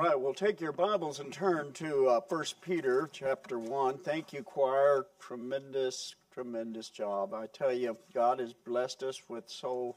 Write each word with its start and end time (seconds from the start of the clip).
right, 0.00 0.18
we'll 0.18 0.32
take 0.32 0.62
your 0.62 0.72
Bibles 0.72 1.20
and 1.20 1.30
turn 1.30 1.72
to 1.74 2.08
uh, 2.08 2.20
1 2.26 2.44
Peter 2.62 3.10
chapter 3.12 3.58
1. 3.58 3.98
Thank 3.98 4.32
you, 4.32 4.42
choir. 4.42 5.04
Tremendous, 5.18 6.14
tremendous 6.32 6.88
job. 6.88 7.34
I 7.34 7.44
tell 7.48 7.70
you, 7.70 7.98
God 8.14 8.38
has 8.38 8.54
blessed 8.54 9.02
us 9.02 9.20
with 9.28 9.44
so 9.46 9.96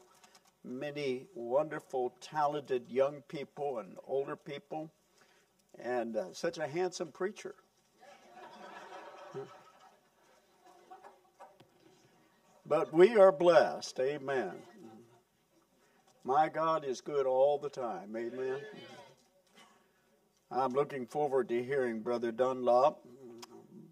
many 0.62 1.24
wonderful, 1.34 2.12
talented 2.20 2.90
young 2.90 3.22
people 3.28 3.78
and 3.78 3.96
older 4.06 4.36
people, 4.36 4.90
and 5.82 6.18
uh, 6.18 6.34
such 6.34 6.58
a 6.58 6.66
handsome 6.66 7.08
preacher. 7.08 7.54
but 12.66 12.92
we 12.92 13.16
are 13.16 13.32
blessed. 13.32 13.98
Amen. 14.00 14.52
My 16.24 16.50
God 16.50 16.84
is 16.84 17.00
good 17.00 17.24
all 17.24 17.56
the 17.56 17.70
time. 17.70 18.14
Amen. 18.14 18.58
I'm 20.56 20.72
looking 20.72 21.04
forward 21.04 21.48
to 21.48 21.64
hearing 21.64 21.98
Brother 21.98 22.30
Dunlop. 22.30 23.04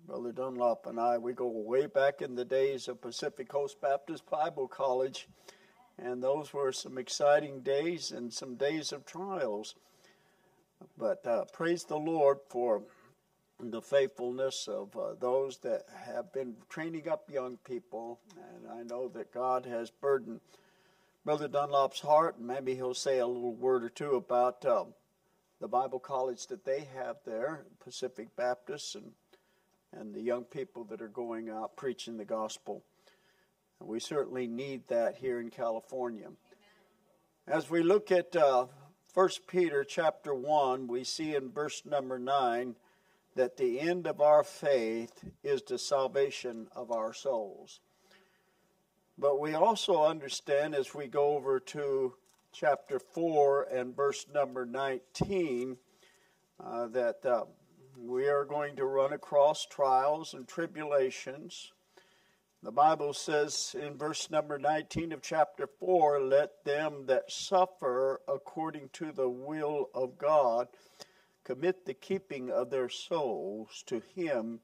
Brother 0.07 0.31
Dunlop 0.31 0.87
and 0.87 1.01
I, 1.01 1.19
we 1.19 1.33
go 1.33 1.49
way 1.49 1.87
back 1.87 2.23
in 2.23 2.37
the 2.37 2.45
days 2.45 2.87
of 2.87 3.01
Pacific 3.01 3.49
Coast 3.49 3.81
Baptist 3.81 4.31
Bible 4.31 4.69
College, 4.69 5.27
and 5.99 6.23
those 6.23 6.55
were 6.55 6.71
some 6.71 6.99
exciting 6.99 7.63
days 7.63 8.13
and 8.13 8.33
some 8.33 8.55
days 8.55 8.93
of 8.93 9.05
trials. 9.05 9.75
But 10.97 11.27
uh, 11.27 11.47
praise 11.53 11.83
the 11.83 11.97
Lord 11.97 12.39
for 12.49 12.83
the 13.59 13.83
faithfulness 13.83 14.69
of 14.69 14.97
uh, 14.97 15.15
those 15.19 15.59
that 15.65 15.87
have 16.07 16.33
been 16.33 16.55
training 16.69 17.09
up 17.09 17.29
young 17.29 17.57
people, 17.67 18.21
and 18.37 18.71
I 18.71 18.85
know 18.85 19.09
that 19.09 19.35
God 19.35 19.67
has 19.67 19.91
burdened 19.91 20.41
Brother 21.25 21.49
Dunlop's 21.49 22.01
heart, 22.01 22.39
and 22.39 22.47
maybe 22.47 22.77
he'll 22.77 22.95
say 22.95 23.19
a 23.19 23.27
little 23.27 23.53
word 23.53 23.83
or 23.83 23.89
two 23.89 24.15
about. 24.15 24.65
Um, 24.65 24.95
the 25.63 25.69
Bible 25.69 26.01
college 26.01 26.49
that 26.49 26.65
they 26.65 26.89
have 26.97 27.19
there, 27.25 27.63
Pacific 27.79 28.35
Baptist, 28.35 28.97
and 28.97 29.13
and 29.93 30.13
the 30.13 30.21
young 30.21 30.43
people 30.43 30.83
that 30.83 31.01
are 31.01 31.07
going 31.07 31.51
out 31.51 31.77
preaching 31.77 32.17
the 32.17 32.25
gospel. 32.25 32.83
And 33.79 33.89
we 33.89 34.01
certainly 34.01 34.49
need 34.49 34.89
that 34.89 35.15
here 35.15 35.39
in 35.41 35.51
California. 35.51 36.31
As 37.47 37.71
we 37.71 37.85
look 37.85 38.11
at 38.11 38.35
uh, 38.35 38.67
1 39.15 39.29
Peter 39.47 39.85
chapter 39.85 40.35
1, 40.35 40.89
we 40.89 41.05
see 41.05 41.37
in 41.37 41.53
verse 41.53 41.83
number 41.85 42.19
9 42.19 42.75
that 43.37 43.57
the 43.57 43.79
end 43.79 44.09
of 44.09 44.21
our 44.21 44.43
faith 44.43 45.25
is 45.45 45.63
the 45.63 45.79
salvation 45.79 46.67
of 46.75 46.91
our 46.91 47.13
souls. 47.13 47.79
But 49.17 49.39
we 49.39 49.55
also 49.55 50.03
understand 50.03 50.75
as 50.75 50.93
we 50.93 51.07
go 51.07 51.37
over 51.37 51.61
to 51.61 52.15
chapter 52.53 52.99
4 52.99 53.69
and 53.73 53.97
verse 53.97 54.27
number 54.33 54.67
19 54.67 55.77
uh, 56.63 56.87
that 56.89 57.25
uh, 57.25 57.45
we 57.99 58.29
are 58.29 58.45
going 58.45 58.77
to 58.77 58.85
run 58.85 59.13
across 59.13 59.67
trials 59.67 60.35
and 60.35 60.47
tribulations. 60.47 61.73
The 62.63 62.71
Bible 62.71 63.15
says 63.15 63.75
in 63.81 63.97
verse 63.97 64.31
number 64.31 64.59
19 64.59 65.13
of 65.13 65.23
chapter 65.23 65.67
4 65.81 66.21
let 66.21 66.65
them 66.65 67.07
that 67.07 67.31
suffer 67.33 68.21
according 68.29 68.91
to 68.95 69.13
the 69.13 69.29
will 69.29 69.89
of 69.95 70.19
God 70.19 70.69
commit 71.45 71.87
the 71.87 71.95
keeping 71.95 72.51
of 72.51 72.71
their 72.71 72.89
souls 72.89 73.83
to 73.87 74.03
Him 74.15 74.61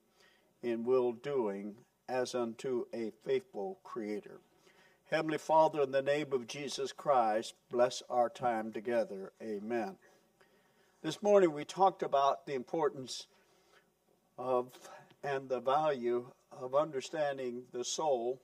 in 0.62 0.84
will 0.84 1.12
doing 1.12 1.74
as 2.08 2.34
unto 2.34 2.84
a 2.94 3.12
faithful 3.24 3.78
Creator. 3.82 4.40
Heavenly 5.10 5.38
Father, 5.38 5.80
in 5.80 5.90
the 5.90 6.02
name 6.02 6.34
of 6.34 6.46
Jesus 6.46 6.92
Christ, 6.92 7.54
bless 7.70 8.02
our 8.10 8.28
time 8.28 8.72
together. 8.72 9.32
Amen. 9.42 9.96
This 11.02 11.22
morning 11.22 11.54
we 11.54 11.64
talked 11.64 12.02
about 12.02 12.44
the 12.44 12.52
importance 12.52 13.26
of 14.36 14.68
and 15.24 15.48
the 15.48 15.60
value 15.60 16.26
of 16.52 16.74
understanding 16.74 17.62
the 17.72 17.84
soul 17.84 18.42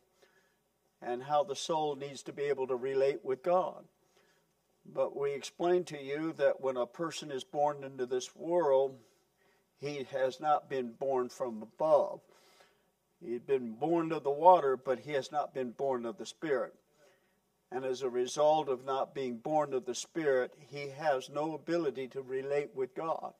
and 1.02 1.22
how 1.22 1.44
the 1.44 1.54
soul 1.54 1.96
needs 1.96 2.22
to 2.22 2.32
be 2.32 2.44
able 2.44 2.66
to 2.68 2.76
relate 2.76 3.22
with 3.22 3.42
God. 3.42 3.84
But 4.86 5.14
we 5.14 5.32
explained 5.32 5.86
to 5.88 6.02
you 6.02 6.32
that 6.38 6.62
when 6.62 6.78
a 6.78 6.86
person 6.86 7.30
is 7.30 7.44
born 7.44 7.84
into 7.84 8.06
this 8.06 8.34
world, 8.34 8.96
he 9.80 10.06
has 10.12 10.40
not 10.40 10.70
been 10.70 10.92
born 10.92 11.28
from 11.28 11.60
above. 11.60 12.20
He'd 13.20 13.46
been 13.46 13.72
born 13.72 14.12
of 14.12 14.22
the 14.24 14.30
water, 14.30 14.76
but 14.76 15.00
he 15.00 15.12
has 15.12 15.32
not 15.32 15.54
been 15.54 15.70
born 15.70 16.04
of 16.04 16.18
the 16.18 16.26
Spirit. 16.26 16.74
And 17.70 17.84
as 17.84 18.02
a 18.02 18.08
result 18.08 18.68
of 18.68 18.84
not 18.84 19.14
being 19.14 19.38
born 19.38 19.72
of 19.72 19.86
the 19.86 19.94
Spirit, 19.94 20.54
he 20.58 20.90
has 20.90 21.30
no 21.30 21.54
ability 21.54 22.08
to 22.08 22.22
relate 22.22 22.70
with 22.74 22.94
God. 22.94 23.32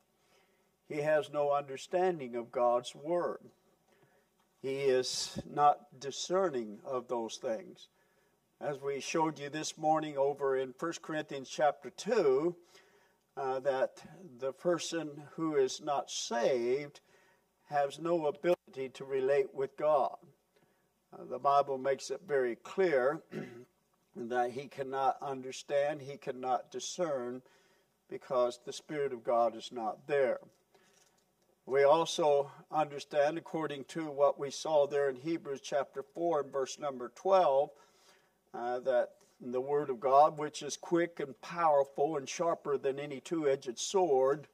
He 0.87 1.01
has 1.01 1.31
no 1.31 1.51
understanding 1.51 2.35
of 2.35 2.51
God's 2.51 2.93
Word. 2.93 3.39
He 4.61 4.81
is 4.81 5.39
not 5.49 5.99
discerning 5.99 6.79
of 6.83 7.07
those 7.07 7.37
things. 7.37 7.87
As 8.59 8.81
we 8.81 8.99
showed 8.99 9.37
you 9.37 9.49
this 9.49 9.77
morning 9.77 10.17
over 10.17 10.57
in 10.57 10.73
1 10.79 10.93
Corinthians 11.01 11.49
chapter 11.49 11.89
2, 11.89 12.55
uh, 13.37 13.59
that 13.59 14.01
the 14.39 14.53
person 14.53 15.23
who 15.35 15.55
is 15.55 15.81
not 15.81 16.09
saved 16.09 17.01
has 17.69 17.99
no 17.99 18.27
ability 18.27 18.54
to 18.75 19.05
relate 19.05 19.53
with 19.53 19.77
God. 19.77 20.17
Uh, 21.13 21.23
the 21.29 21.39
Bible 21.39 21.77
makes 21.77 22.09
it 22.11 22.21
very 22.27 22.57
clear 22.57 23.21
that 24.15 24.51
he 24.51 24.67
cannot 24.67 25.17
understand, 25.21 26.01
he 26.01 26.17
cannot 26.17 26.71
discern, 26.71 27.41
because 28.09 28.59
the 28.65 28.73
Spirit 28.73 29.13
of 29.13 29.23
God 29.23 29.55
is 29.55 29.71
not 29.71 30.07
there. 30.07 30.39
We 31.65 31.83
also 31.83 32.51
understand, 32.71 33.37
according 33.37 33.85
to 33.85 34.11
what 34.11 34.37
we 34.37 34.51
saw 34.51 34.85
there 34.85 35.09
in 35.09 35.15
Hebrews 35.15 35.61
chapter 35.63 36.03
4 36.03 36.41
and 36.41 36.51
verse 36.51 36.77
number 36.77 37.11
12, 37.15 37.69
uh, 38.53 38.79
that 38.81 39.11
the 39.41 39.61
Word 39.61 39.89
of 39.89 39.99
God, 39.99 40.37
which 40.37 40.61
is 40.61 40.77
quick 40.77 41.19
and 41.19 41.39
powerful 41.41 42.17
and 42.17 42.27
sharper 42.27 42.77
than 42.77 42.99
any 42.99 43.19
two 43.19 43.49
edged 43.49 43.79
sword, 43.79 44.47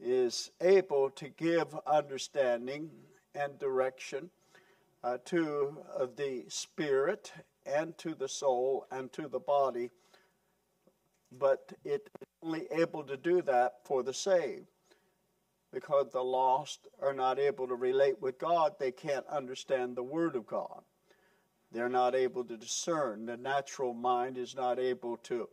is 0.00 0.50
able 0.60 1.10
to 1.10 1.28
give 1.28 1.74
understanding 1.86 2.90
and 3.38 3.58
direction 3.58 4.30
uh, 5.04 5.18
to 5.24 5.78
uh, 5.98 6.06
the 6.16 6.44
spirit 6.48 7.32
and 7.66 7.96
to 7.98 8.14
the 8.14 8.28
soul 8.28 8.86
and 8.90 9.12
to 9.12 9.28
the 9.28 9.38
body, 9.38 9.90
but 11.38 11.72
it 11.84 12.08
is 12.20 12.26
only 12.42 12.66
able 12.72 13.04
to 13.04 13.16
do 13.16 13.42
that 13.42 13.74
for 13.84 14.02
the 14.02 14.14
saved. 14.14 14.66
Because 15.70 16.06
the 16.10 16.22
lost 16.22 16.88
are 17.02 17.12
not 17.12 17.38
able 17.38 17.68
to 17.68 17.74
relate 17.74 18.20
with 18.22 18.38
God, 18.38 18.72
they 18.78 18.90
can't 18.90 19.26
understand 19.26 19.94
the 19.94 20.02
Word 20.02 20.34
of 20.34 20.46
God. 20.46 20.82
They're 21.70 21.90
not 21.90 22.14
able 22.14 22.44
to 22.44 22.56
discern. 22.56 23.26
The 23.26 23.36
natural 23.36 23.92
mind 23.92 24.38
is 24.38 24.56
not 24.56 24.78
able 24.78 25.18
to 25.24 25.46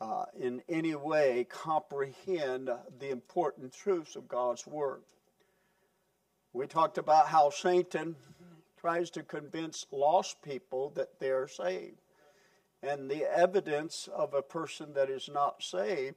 uh, 0.00 0.24
in 0.38 0.62
any 0.68 0.94
way 0.94 1.46
comprehend 1.50 2.70
the 2.98 3.10
important 3.10 3.72
truths 3.72 4.16
of 4.16 4.28
God's 4.28 4.66
Word. 4.66 5.02
We 6.54 6.68
talked 6.68 6.98
about 6.98 7.26
how 7.26 7.50
Satan 7.50 8.14
tries 8.80 9.10
to 9.10 9.24
convince 9.24 9.86
lost 9.90 10.40
people 10.40 10.90
that 10.90 11.18
they're 11.18 11.48
saved. 11.48 12.00
And 12.80 13.10
the 13.10 13.24
evidence 13.24 14.08
of 14.14 14.34
a 14.34 14.42
person 14.42 14.94
that 14.94 15.10
is 15.10 15.28
not 15.32 15.64
saved 15.64 16.14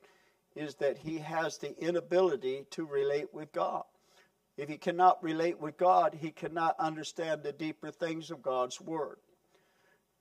is 0.56 0.76
that 0.76 1.00
he 1.00 1.18
has 1.18 1.58
the 1.58 1.76
inability 1.80 2.66
to 2.72 2.86
relate 2.86 3.34
with 3.34 3.52
God. 3.52 3.84
If 4.58 4.70
he 4.70 4.78
cannot 4.78 5.24
relate 5.24 5.60
with 5.60 5.76
God, 5.76 6.16
he 6.22 6.30
cannot 6.30 6.76
understand 6.80 7.42
the 7.42 7.52
deeper 7.52 7.90
things 7.90 8.30
of 8.30 8.44
God's 8.44 8.80
Word. 8.80 9.18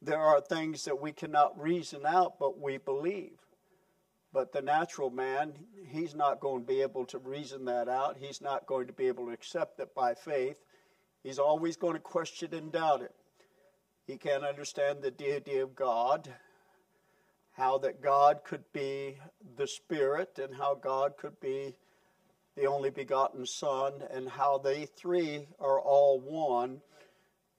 There 0.01 0.21
are 0.21 0.41
things 0.41 0.85
that 0.87 1.01
we 1.01 1.13
cannot 1.13 1.61
reason 1.61 2.07
out, 2.07 2.39
but 2.39 2.59
we 2.59 2.79
believe. 2.79 3.39
But 4.37 4.53
the 4.53 4.61
natural 4.61 5.09
man, 5.09 5.55
he's 5.89 6.15
not 6.15 6.41
going 6.41 6.61
to 6.61 6.67
be 6.67 6.83
able 6.83 7.07
to 7.07 7.17
reason 7.17 7.65
that 7.65 7.89
out. 7.89 8.19
He's 8.21 8.43
not 8.43 8.67
going 8.67 8.87
to 8.87 8.93
be 8.93 9.07
able 9.07 9.25
to 9.25 9.33
accept 9.33 9.81
it 9.81 9.95
by 9.95 10.13
faith. 10.13 10.59
He's 11.23 11.39
always 11.39 11.79
going 11.79 11.95
to 11.95 12.01
question 12.01 12.53
and 12.53 12.71
doubt 12.71 13.01
it. 13.01 13.15
He 14.07 14.19
can't 14.19 14.45
understand 14.45 15.01
the 15.01 15.11
deity 15.11 15.57
of 15.61 15.75
God, 15.75 16.29
how 17.53 17.79
that 17.79 18.03
God 18.03 18.41
could 18.45 18.65
be 18.75 19.17
the 19.57 19.67
Spirit, 19.67 20.39
and 20.39 20.55
how 20.55 20.75
God 20.75 21.17
could 21.17 21.41
be 21.41 21.75
the 22.59 22.67
only 22.67 22.91
begotten 22.91 23.47
Son, 23.47 24.03
and 24.11 24.29
how 24.29 24.59
they 24.59 24.85
three 24.85 25.49
are 25.59 25.81
all 25.81 26.21
one, 26.21 26.83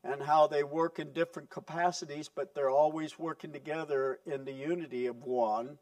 and 0.03 0.21
how 0.21 0.45
they 0.45 0.63
work 0.63 0.99
in 0.99 1.11
different 1.11 1.49
capacities, 1.49 2.29
but 2.29 2.53
they're 2.53 2.69
always 2.69 3.17
working 3.17 3.51
together 3.51 4.19
in 4.27 4.45
the 4.45 4.53
unity 4.53 5.07
of 5.07 5.23
one. 5.23 5.79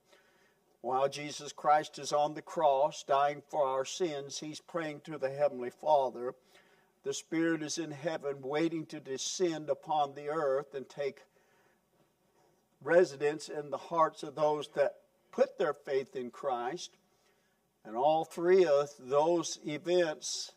While 0.86 1.10
Jesus 1.10 1.52
Christ 1.52 1.98
is 1.98 2.14
on 2.14 2.36
the 2.36 2.44
cross, 2.44 3.02
dying 3.02 3.42
for 3.50 3.66
our 3.66 3.86
sins, 3.86 4.38
he's 4.38 4.60
praying 4.60 5.02
to 5.06 5.18
the 5.18 5.32
Heavenly 5.32 5.72
Father. 5.72 6.36
The 7.04 7.12
Spirit 7.12 7.64
is 7.64 7.80
in 7.80 7.90
heaven, 7.90 8.36
waiting 8.44 8.86
to 8.86 9.00
descend 9.00 9.72
upon 9.72 10.14
the 10.14 10.30
earth 10.30 10.76
and 10.76 10.88
take 10.88 11.22
residence 12.84 13.50
in 13.50 13.72
the 13.72 13.80
hearts 13.80 14.22
of 14.22 14.36
those 14.36 14.68
that 14.76 14.98
put 15.32 15.58
their 15.58 15.74
faith 15.74 16.16
in 16.16 16.30
Christ. 16.30 16.92
And 17.84 17.96
all 17.96 18.24
three 18.24 18.68
of 18.68 18.90
those 19.00 19.58
events, 19.66 20.52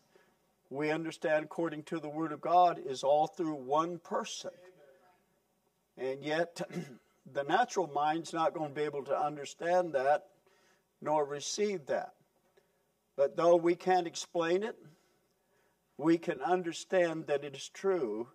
we 0.69 0.91
understand 0.91 1.45
according 1.45 1.85
to 1.85 1.99
the 1.99 2.07
Word 2.07 2.33
of 2.33 2.39
God, 2.39 2.79
is 2.85 3.01
all 3.01 3.25
through 3.25 3.55
one 3.55 3.97
person. 3.97 4.51
And 5.97 6.23
yet, 6.23 6.61
the 7.33 7.43
natural 7.43 7.87
mind's 7.87 8.33
not 8.33 8.53
going 8.53 8.69
to 8.69 8.75
be 8.75 8.81
able 8.81 9.03
to 9.05 9.17
understand 9.17 9.93
that 9.93 10.25
nor 11.01 11.25
receive 11.25 11.85
that. 11.87 12.13
But 13.15 13.35
though 13.35 13.55
we 13.55 13.75
can't 13.75 14.07
explain 14.07 14.63
it, 14.63 14.77
we 15.97 16.17
can 16.17 16.41
understand 16.41 17.27
that 17.27 17.43
it 17.43 17.55
is 17.55 17.69
true 17.69 18.27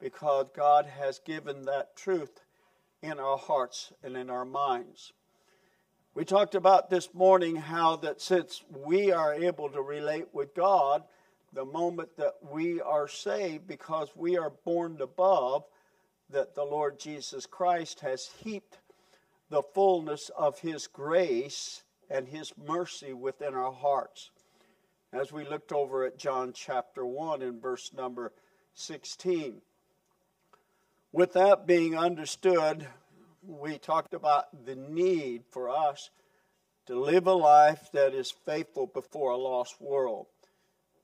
because 0.00 0.50
God 0.54 0.86
has 0.86 1.20
given 1.20 1.62
that 1.62 1.96
truth 1.96 2.40
in 3.02 3.20
our 3.20 3.38
hearts 3.38 3.92
and 4.02 4.16
in 4.16 4.30
our 4.30 4.44
minds. 4.44 5.12
We 6.14 6.24
talked 6.24 6.54
about 6.54 6.90
this 6.90 7.12
morning 7.12 7.56
how 7.56 7.96
that 7.96 8.20
since 8.20 8.62
we 8.70 9.12
are 9.12 9.34
able 9.34 9.68
to 9.70 9.80
relate 9.80 10.26
with 10.32 10.54
God 10.54 11.02
the 11.52 11.64
moment 11.64 12.16
that 12.16 12.34
we 12.50 12.80
are 12.80 13.08
saved 13.08 13.66
because 13.66 14.08
we 14.16 14.36
are 14.36 14.52
born 14.64 14.98
above, 15.00 15.64
that 16.34 16.56
the 16.56 16.64
Lord 16.64 16.98
Jesus 16.98 17.46
Christ 17.46 18.00
has 18.00 18.28
heaped 18.42 18.78
the 19.50 19.62
fullness 19.62 20.32
of 20.36 20.58
His 20.58 20.88
grace 20.88 21.84
and 22.10 22.26
His 22.26 22.52
mercy 22.58 23.12
within 23.12 23.54
our 23.54 23.72
hearts. 23.72 24.30
As 25.12 25.32
we 25.32 25.48
looked 25.48 25.70
over 25.70 26.04
at 26.04 26.18
John 26.18 26.52
chapter 26.52 27.06
1 27.06 27.40
in 27.40 27.60
verse 27.60 27.92
number 27.96 28.32
16. 28.74 29.62
With 31.12 31.34
that 31.34 31.68
being 31.68 31.96
understood, 31.96 32.88
we 33.46 33.78
talked 33.78 34.12
about 34.12 34.66
the 34.66 34.74
need 34.74 35.44
for 35.52 35.70
us 35.70 36.10
to 36.86 36.98
live 36.98 37.28
a 37.28 37.32
life 37.32 37.90
that 37.92 38.12
is 38.12 38.32
faithful 38.32 38.88
before 38.88 39.30
a 39.30 39.36
lost 39.36 39.80
world. 39.80 40.26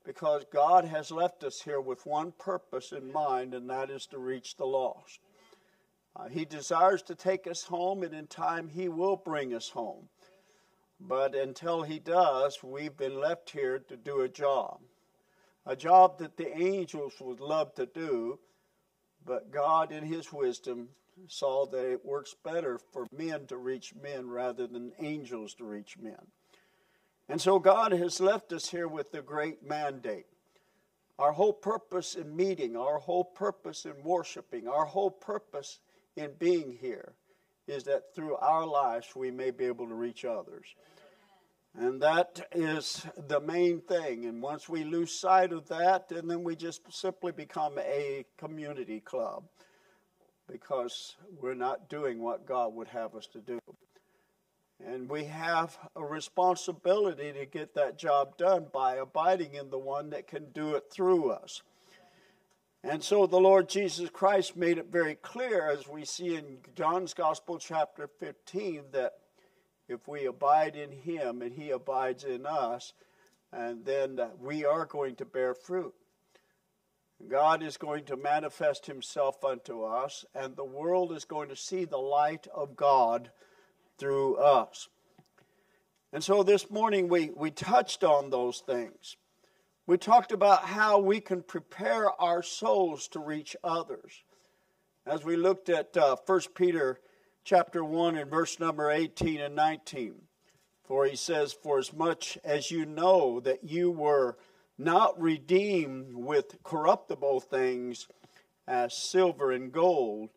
Because 0.03 0.45
God 0.51 0.85
has 0.85 1.11
left 1.11 1.43
us 1.43 1.61
here 1.61 1.79
with 1.79 2.05
one 2.05 2.31
purpose 2.31 2.91
in 2.91 3.11
mind, 3.11 3.53
and 3.53 3.69
that 3.69 3.89
is 3.89 4.07
to 4.07 4.17
reach 4.17 4.55
the 4.55 4.65
lost. 4.65 5.19
Uh, 6.15 6.27
he 6.27 6.43
desires 6.45 7.01
to 7.03 7.15
take 7.15 7.47
us 7.47 7.63
home, 7.63 8.03
and 8.03 8.13
in 8.13 8.27
time, 8.27 8.67
He 8.67 8.89
will 8.89 9.15
bring 9.15 9.53
us 9.53 9.69
home. 9.69 10.09
But 10.99 11.35
until 11.35 11.83
He 11.83 11.99
does, 11.99 12.61
we've 12.63 12.97
been 12.97 13.19
left 13.19 13.51
here 13.51 13.79
to 13.79 13.95
do 13.95 14.21
a 14.21 14.29
job. 14.29 14.79
A 15.65 15.75
job 15.75 16.17
that 16.19 16.37
the 16.37 16.57
angels 16.57 17.13
would 17.21 17.39
love 17.39 17.73
to 17.75 17.85
do, 17.85 18.39
but 19.25 19.51
God, 19.51 19.91
in 19.91 20.03
His 20.03 20.33
wisdom, 20.33 20.89
saw 21.27 21.65
that 21.67 21.91
it 21.91 22.05
works 22.05 22.35
better 22.43 22.79
for 22.91 23.07
men 23.15 23.45
to 23.47 23.57
reach 23.57 23.93
men 23.95 24.29
rather 24.29 24.67
than 24.67 24.91
angels 24.99 25.53
to 25.55 25.63
reach 25.63 25.97
men. 25.97 26.27
And 27.31 27.39
so 27.39 27.59
God 27.59 27.93
has 27.93 28.19
left 28.19 28.51
us 28.51 28.67
here 28.67 28.89
with 28.89 29.13
the 29.13 29.21
great 29.21 29.65
mandate. 29.65 30.25
Our 31.17 31.31
whole 31.31 31.53
purpose 31.53 32.15
in 32.15 32.35
meeting, 32.35 32.75
our 32.75 32.97
whole 32.97 33.23
purpose 33.23 33.85
in 33.85 34.03
worshiping, 34.03 34.67
our 34.67 34.83
whole 34.83 35.11
purpose 35.11 35.79
in 36.17 36.31
being 36.39 36.77
here 36.81 37.13
is 37.67 37.85
that 37.85 38.13
through 38.13 38.35
our 38.35 38.67
lives 38.67 39.15
we 39.15 39.31
may 39.31 39.49
be 39.49 39.63
able 39.63 39.87
to 39.87 39.93
reach 39.93 40.25
others. 40.25 40.75
And 41.73 42.01
that 42.01 42.49
is 42.51 43.05
the 43.29 43.39
main 43.39 43.79
thing. 43.79 44.25
And 44.25 44.41
once 44.41 44.67
we 44.67 44.83
lose 44.83 45.17
sight 45.17 45.53
of 45.53 45.69
that, 45.69 46.11
and 46.11 46.29
then 46.29 46.43
we 46.43 46.57
just 46.57 46.81
simply 46.91 47.31
become 47.31 47.79
a 47.79 48.25
community 48.37 48.99
club 48.99 49.45
because 50.51 51.15
we're 51.39 51.53
not 51.53 51.87
doing 51.87 52.21
what 52.21 52.45
God 52.45 52.73
would 52.73 52.89
have 52.89 53.15
us 53.15 53.27
to 53.27 53.39
do. 53.39 53.61
And 54.87 55.09
we 55.09 55.25
have 55.25 55.77
a 55.95 56.03
responsibility 56.03 57.31
to 57.33 57.45
get 57.45 57.75
that 57.75 57.97
job 57.97 58.37
done 58.37 58.67
by 58.73 58.95
abiding 58.95 59.53
in 59.53 59.69
the 59.69 59.77
one 59.77 60.09
that 60.09 60.27
can 60.27 60.51
do 60.51 60.75
it 60.75 60.85
through 60.91 61.31
us. 61.31 61.61
And 62.83 63.03
so 63.03 63.27
the 63.27 63.39
Lord 63.39 63.69
Jesus 63.69 64.09
Christ 64.09 64.57
made 64.57 64.79
it 64.79 64.87
very 64.91 65.15
clear, 65.15 65.69
as 65.69 65.87
we 65.87 66.03
see 66.03 66.35
in 66.35 66.57
John's 66.75 67.13
Gospel, 67.13 67.59
chapter 67.59 68.07
15, 68.19 68.85
that 68.93 69.13
if 69.87 70.07
we 70.07 70.25
abide 70.25 70.75
in 70.75 70.91
Him 70.91 71.43
and 71.43 71.53
He 71.53 71.69
abides 71.69 72.23
in 72.23 72.47
us, 72.47 72.93
and 73.53 73.85
then 73.85 74.19
we 74.39 74.65
are 74.65 74.85
going 74.85 75.15
to 75.17 75.25
bear 75.25 75.53
fruit. 75.53 75.93
God 77.29 77.61
is 77.61 77.77
going 77.77 78.05
to 78.05 78.17
manifest 78.17 78.87
himself 78.87 79.43
unto 79.43 79.83
us, 79.83 80.25
and 80.33 80.55
the 80.55 80.63
world 80.63 81.11
is 81.11 81.25
going 81.25 81.49
to 81.49 81.55
see 81.55 81.85
the 81.85 81.97
light 81.97 82.47
of 82.53 82.75
God 82.75 83.29
through 84.01 84.35
us. 84.37 84.89
And 86.11 86.23
so 86.23 86.41
this 86.41 86.71
morning 86.71 87.07
we, 87.07 87.29
we 87.35 87.51
touched 87.51 88.03
on 88.03 88.31
those 88.31 88.63
things. 88.65 89.15
We 89.85 89.99
talked 89.99 90.31
about 90.31 90.63
how 90.63 90.97
we 90.97 91.19
can 91.19 91.43
prepare 91.43 92.09
our 92.19 92.41
souls 92.41 93.07
to 93.09 93.19
reach 93.19 93.55
others. 93.63 94.23
As 95.05 95.23
we 95.23 95.35
looked 95.35 95.69
at 95.69 95.95
uh, 95.95 96.15
1 96.25 96.41
Peter 96.55 96.99
chapter 97.43 97.83
1 97.83 98.15
and 98.15 98.31
verse 98.31 98.59
number 98.59 98.89
18 98.89 99.39
and 99.39 99.55
19. 99.55 100.15
For 100.83 101.05
he 101.05 101.15
says, 101.15 101.53
For 101.53 101.77
as 101.77 101.93
much 101.93 102.39
as 102.43 102.71
you 102.71 102.87
know 102.87 103.39
that 103.41 103.63
you 103.63 103.91
were 103.91 104.35
not 104.79 105.21
redeemed 105.21 106.15
with 106.15 106.63
corruptible 106.63 107.39
things 107.39 108.07
as 108.67 108.97
silver 108.97 109.51
and 109.51 109.71
gold 109.71 110.31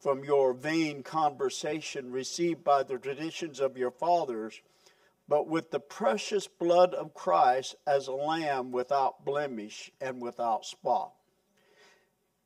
from 0.00 0.24
your 0.24 0.54
vain 0.54 1.02
conversation 1.02 2.10
received 2.10 2.64
by 2.64 2.82
the 2.82 2.98
traditions 2.98 3.60
of 3.60 3.76
your 3.76 3.90
fathers, 3.90 4.60
but 5.28 5.46
with 5.46 5.70
the 5.70 5.78
precious 5.78 6.48
blood 6.48 6.94
of 6.94 7.14
Christ 7.14 7.76
as 7.86 8.08
a 8.08 8.12
lamb 8.12 8.72
without 8.72 9.24
blemish 9.24 9.90
and 10.00 10.20
without 10.20 10.64
spot. 10.64 11.12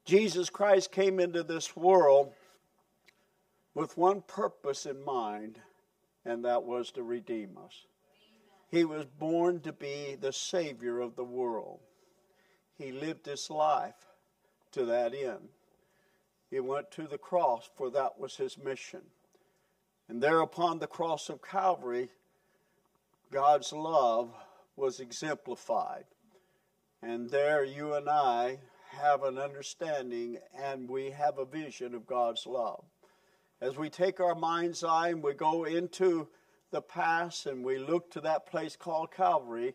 Jesus 0.05 0.51
Christ 0.51 0.93
came 0.93 1.21
into 1.21 1.43
this 1.43 1.75
world 1.77 2.33
with 3.75 3.97
one 3.97 4.21
purpose 4.21 4.85
in 4.85 5.03
mind, 5.05 5.59
and 6.25 6.45
that 6.45 6.65
was 6.65 6.91
to 6.93 7.03
redeem 7.03 7.57
us. 7.65 7.87
He 8.69 8.85
was 8.85 9.07
born 9.07 9.61
to 9.61 9.73
be 9.73 10.17
the 10.21 10.33
Savior 10.33 11.01
of 11.01 11.15
the 11.15 11.25
world. 11.25 11.81
He 12.77 12.91
lived 12.91 13.27
his 13.27 13.49
life 13.49 13.95
to 14.73 14.85
that 14.87 15.15
end. 15.15 15.49
He 16.55 16.61
went 16.61 16.93
to 16.93 17.09
the 17.09 17.19
cross, 17.19 17.69
for 17.75 17.91
that 17.91 18.21
was 18.21 18.37
his 18.37 18.57
mission. 18.57 19.01
And 20.09 20.23
there 20.23 20.39
upon 20.39 20.79
the 20.79 20.87
cross 20.87 21.29
of 21.29 21.43
Calvary, 21.43 22.11
God's 23.33 23.73
love 23.73 24.33
was 24.77 25.01
exemplified. 25.01 26.05
And 27.03 27.29
there 27.29 27.65
you 27.65 27.95
and 27.95 28.09
I 28.09 28.61
have 28.91 29.25
an 29.25 29.37
understanding 29.37 30.39
and 30.57 30.89
we 30.89 31.11
have 31.11 31.39
a 31.39 31.45
vision 31.45 31.93
of 31.93 32.07
God's 32.07 32.47
love. 32.47 32.85
As 33.61 33.77
we 33.77 33.91
take 33.91 34.21
our 34.21 34.37
mind's 34.37 34.85
eye 34.85 35.09
and 35.09 35.25
we 35.25 35.35
go 35.35 35.65
into 35.65 36.29
the 36.71 36.83
past 36.83 37.47
and 37.47 37.65
we 37.65 37.79
look 37.79 38.13
to 38.13 38.21
that 38.21 38.47
place 38.47 38.77
called 38.77 39.11
Calvary, 39.11 39.75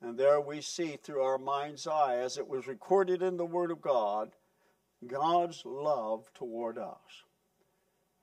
and 0.00 0.18
there 0.18 0.40
we 0.40 0.62
see 0.62 0.96
through 0.96 1.20
our 1.20 1.36
mind's 1.36 1.86
eye, 1.86 2.16
as 2.16 2.38
it 2.38 2.48
was 2.48 2.66
recorded 2.66 3.20
in 3.20 3.36
the 3.36 3.44
Word 3.44 3.70
of 3.70 3.82
God, 3.82 4.30
God's 5.06 5.62
love 5.64 6.32
toward 6.34 6.78
us. 6.78 7.24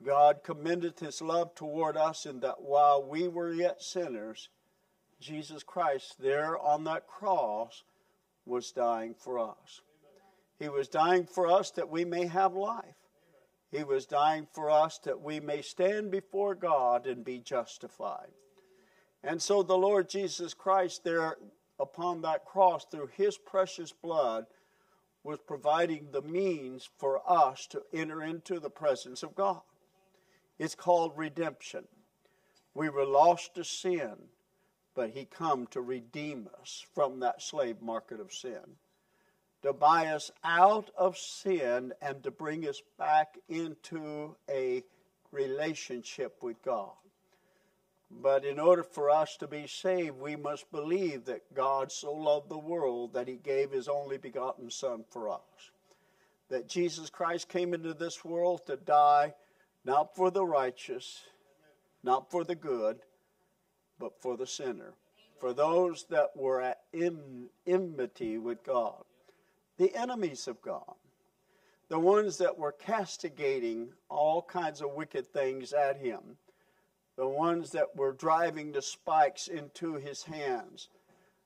God 0.03 0.43
commended 0.43 0.99
his 0.99 1.21
love 1.21 1.53
toward 1.53 1.95
us 1.95 2.25
in 2.25 2.39
that 2.39 2.61
while 2.61 3.03
we 3.03 3.27
were 3.27 3.53
yet 3.53 3.81
sinners, 3.81 4.49
Jesus 5.19 5.63
Christ 5.63 6.15
there 6.19 6.57
on 6.57 6.83
that 6.85 7.07
cross 7.07 7.83
was 8.45 8.71
dying 8.71 9.13
for 9.13 9.39
us. 9.39 9.81
He 10.57 10.69
was 10.69 10.87
dying 10.87 11.25
for 11.25 11.47
us 11.47 11.71
that 11.71 11.89
we 11.89 12.05
may 12.05 12.25
have 12.25 12.53
life. 12.53 12.95
He 13.71 13.83
was 13.83 14.05
dying 14.05 14.47
for 14.51 14.69
us 14.69 14.99
that 15.05 15.21
we 15.21 15.39
may 15.39 15.61
stand 15.61 16.11
before 16.11 16.55
God 16.55 17.07
and 17.07 17.23
be 17.23 17.39
justified. 17.39 18.31
And 19.23 19.41
so 19.41 19.63
the 19.63 19.77
Lord 19.77 20.09
Jesus 20.09 20.53
Christ, 20.53 21.03
there 21.03 21.37
upon 21.79 22.21
that 22.21 22.45
cross, 22.45 22.85
through 22.85 23.09
his 23.15 23.37
precious 23.37 23.91
blood, 23.91 24.45
was 25.23 25.39
providing 25.39 26.07
the 26.11 26.21
means 26.21 26.89
for 26.97 27.21
us 27.29 27.67
to 27.67 27.83
enter 27.93 28.23
into 28.23 28.59
the 28.59 28.69
presence 28.69 29.23
of 29.23 29.35
God. 29.35 29.61
It's 30.57 30.75
called 30.75 31.13
redemption. 31.15 31.85
We 32.73 32.89
were 32.89 33.05
lost 33.05 33.55
to 33.55 33.63
sin, 33.63 34.15
but 34.95 35.11
he 35.11 35.25
come 35.25 35.67
to 35.67 35.81
redeem 35.81 36.49
us 36.61 36.85
from 36.93 37.19
that 37.19 37.41
slave 37.41 37.81
market 37.81 38.19
of 38.19 38.33
sin 38.33 38.77
to 39.61 39.73
buy 39.73 40.07
us 40.07 40.31
out 40.43 40.89
of 40.97 41.17
sin 41.17 41.93
and 42.01 42.23
to 42.23 42.31
bring 42.31 42.67
us 42.67 42.81
back 42.97 43.37
into 43.47 44.35
a 44.49 44.83
relationship 45.31 46.41
with 46.41 46.61
God. 46.63 46.91
But 48.19 48.45
in 48.45 48.59
order 48.59 48.83
for 48.83 49.09
us 49.09 49.37
to 49.37 49.47
be 49.47 49.67
saved, 49.67 50.19
we 50.19 50.35
must 50.35 50.71
believe 50.71 51.25
that 51.25 51.53
God 51.53 51.91
so 51.91 52.13
loved 52.13 52.49
the 52.49 52.57
world 52.57 53.13
that 53.13 53.27
he 53.27 53.37
gave 53.37 53.71
his 53.71 53.87
only 53.87 54.17
begotten 54.17 54.69
Son 54.69 55.03
for 55.09 55.29
us. 55.29 55.71
That 56.49 56.67
Jesus 56.67 57.09
Christ 57.09 57.47
came 57.49 57.73
into 57.73 57.93
this 57.93 58.25
world 58.25 58.65
to 58.67 58.75
die 58.75 59.33
not 59.85 60.15
for 60.15 60.29
the 60.29 60.45
righteous, 60.45 61.21
not 62.03 62.29
for 62.29 62.43
the 62.43 62.55
good, 62.55 62.99
but 63.97 64.21
for 64.21 64.37
the 64.37 64.45
sinner. 64.45 64.93
for 65.41 65.53
those 65.53 66.05
that 66.11 66.37
were 66.37 66.61
at 66.61 66.81
enmity 67.65 68.37
with 68.37 68.63
God, 68.63 69.03
the 69.77 69.93
enemies 69.95 70.47
of 70.47 70.61
God, 70.61 70.93
the 71.89 71.97
ones 71.97 72.37
that 72.37 72.59
were 72.59 72.71
castigating 72.71 73.89
all 74.07 74.43
kinds 74.43 74.81
of 74.81 74.91
wicked 74.91 75.25
things 75.33 75.73
at 75.73 75.97
him, 75.97 76.37
the 77.17 77.27
ones 77.27 77.71
that 77.71 77.95
were 77.95 78.13
driving 78.13 78.71
the 78.71 78.81
spikes 78.81 79.47
into 79.47 79.95
his 79.95 80.23
hands, 80.23 80.89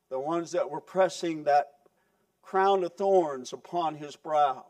the 0.10 0.20
ones 0.20 0.52
that 0.52 0.70
were 0.70 0.82
pressing 0.82 1.44
that 1.44 1.68
crown 2.42 2.84
of 2.84 2.94
thorns 2.94 3.54
upon 3.54 3.96
his 3.96 4.16
brow, 4.16 4.66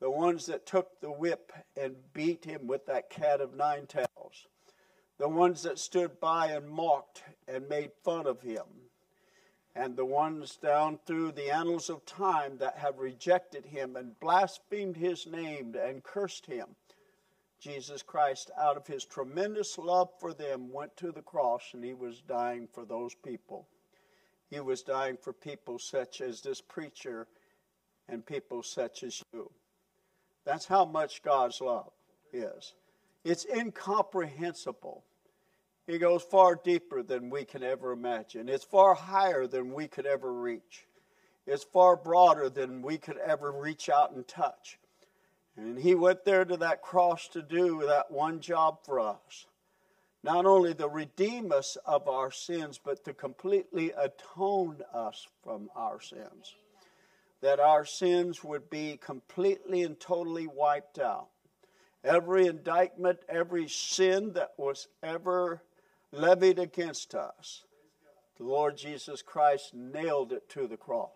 the 0.00 0.10
ones 0.10 0.46
that 0.46 0.66
took 0.66 1.00
the 1.00 1.10
whip 1.10 1.52
and 1.76 1.94
beat 2.12 2.44
him 2.44 2.66
with 2.66 2.86
that 2.86 3.10
cat 3.10 3.40
of 3.40 3.54
nine 3.54 3.86
tails. 3.86 4.46
The 5.18 5.28
ones 5.28 5.62
that 5.62 5.78
stood 5.78 6.20
by 6.20 6.48
and 6.48 6.68
mocked 6.68 7.22
and 7.46 7.68
made 7.68 7.92
fun 8.04 8.26
of 8.26 8.40
him, 8.40 8.64
and 9.74 9.96
the 9.96 10.04
ones 10.04 10.56
down 10.56 10.98
through 11.06 11.32
the 11.32 11.50
annals 11.50 11.88
of 11.88 12.04
time 12.04 12.58
that 12.58 12.78
have 12.78 12.98
rejected 12.98 13.66
him 13.66 13.96
and 13.96 14.18
blasphemed 14.20 14.96
his 14.96 15.26
name 15.26 15.74
and 15.80 16.02
cursed 16.02 16.46
him. 16.46 16.76
Jesus 17.64 18.02
Christ, 18.02 18.50
out 18.60 18.76
of 18.76 18.86
his 18.86 19.06
tremendous 19.06 19.78
love 19.78 20.10
for 20.20 20.34
them, 20.34 20.70
went 20.70 20.94
to 20.98 21.10
the 21.12 21.22
cross 21.22 21.70
and 21.72 21.82
he 21.82 21.94
was 21.94 22.20
dying 22.20 22.68
for 22.70 22.84
those 22.84 23.14
people. 23.14 23.66
He 24.50 24.60
was 24.60 24.82
dying 24.82 25.16
for 25.16 25.32
people 25.32 25.78
such 25.78 26.20
as 26.20 26.42
this 26.42 26.60
preacher 26.60 27.26
and 28.06 28.26
people 28.26 28.62
such 28.62 29.02
as 29.02 29.22
you. 29.32 29.50
That's 30.44 30.66
how 30.66 30.84
much 30.84 31.22
God's 31.22 31.62
love 31.62 31.90
is. 32.34 32.74
It's 33.24 33.46
incomprehensible. 33.46 35.02
It 35.86 36.00
goes 36.00 36.22
far 36.22 36.60
deeper 36.62 37.02
than 37.02 37.30
we 37.30 37.46
can 37.46 37.62
ever 37.62 37.92
imagine. 37.92 38.50
It's 38.50 38.64
far 38.64 38.94
higher 38.94 39.46
than 39.46 39.72
we 39.72 39.88
could 39.88 40.04
ever 40.04 40.30
reach. 40.30 40.86
It's 41.46 41.64
far 41.64 41.96
broader 41.96 42.50
than 42.50 42.82
we 42.82 42.98
could 42.98 43.18
ever 43.18 43.50
reach 43.52 43.88
out 43.88 44.12
and 44.12 44.28
touch. 44.28 44.78
And 45.56 45.78
he 45.78 45.94
went 45.94 46.24
there 46.24 46.44
to 46.44 46.56
that 46.58 46.82
cross 46.82 47.28
to 47.28 47.42
do 47.42 47.84
that 47.86 48.10
one 48.10 48.40
job 48.40 48.78
for 48.84 48.98
us. 48.98 49.46
Not 50.22 50.46
only 50.46 50.74
to 50.74 50.88
redeem 50.88 51.52
us 51.52 51.76
of 51.84 52.08
our 52.08 52.30
sins, 52.30 52.80
but 52.82 53.04
to 53.04 53.12
completely 53.12 53.92
atone 53.96 54.82
us 54.92 55.26
from 55.42 55.70
our 55.76 56.00
sins. 56.00 56.54
That 57.42 57.60
our 57.60 57.84
sins 57.84 58.42
would 58.42 58.70
be 58.70 58.96
completely 58.96 59.82
and 59.82 60.00
totally 60.00 60.46
wiped 60.46 60.98
out 60.98 61.28
every 62.04 62.46
indictment, 62.46 63.18
every 63.28 63.66
sin 63.68 64.32
that 64.34 64.52
was 64.56 64.88
ever 65.02 65.62
levied 66.12 66.58
against 66.58 67.14
us, 67.14 67.64
the 68.36 68.44
Lord 68.44 68.76
Jesus 68.76 69.22
Christ 69.22 69.74
nailed 69.74 70.32
it 70.32 70.48
to 70.50 70.66
the 70.66 70.76
cross. 70.76 71.10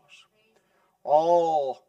All 1.04 1.85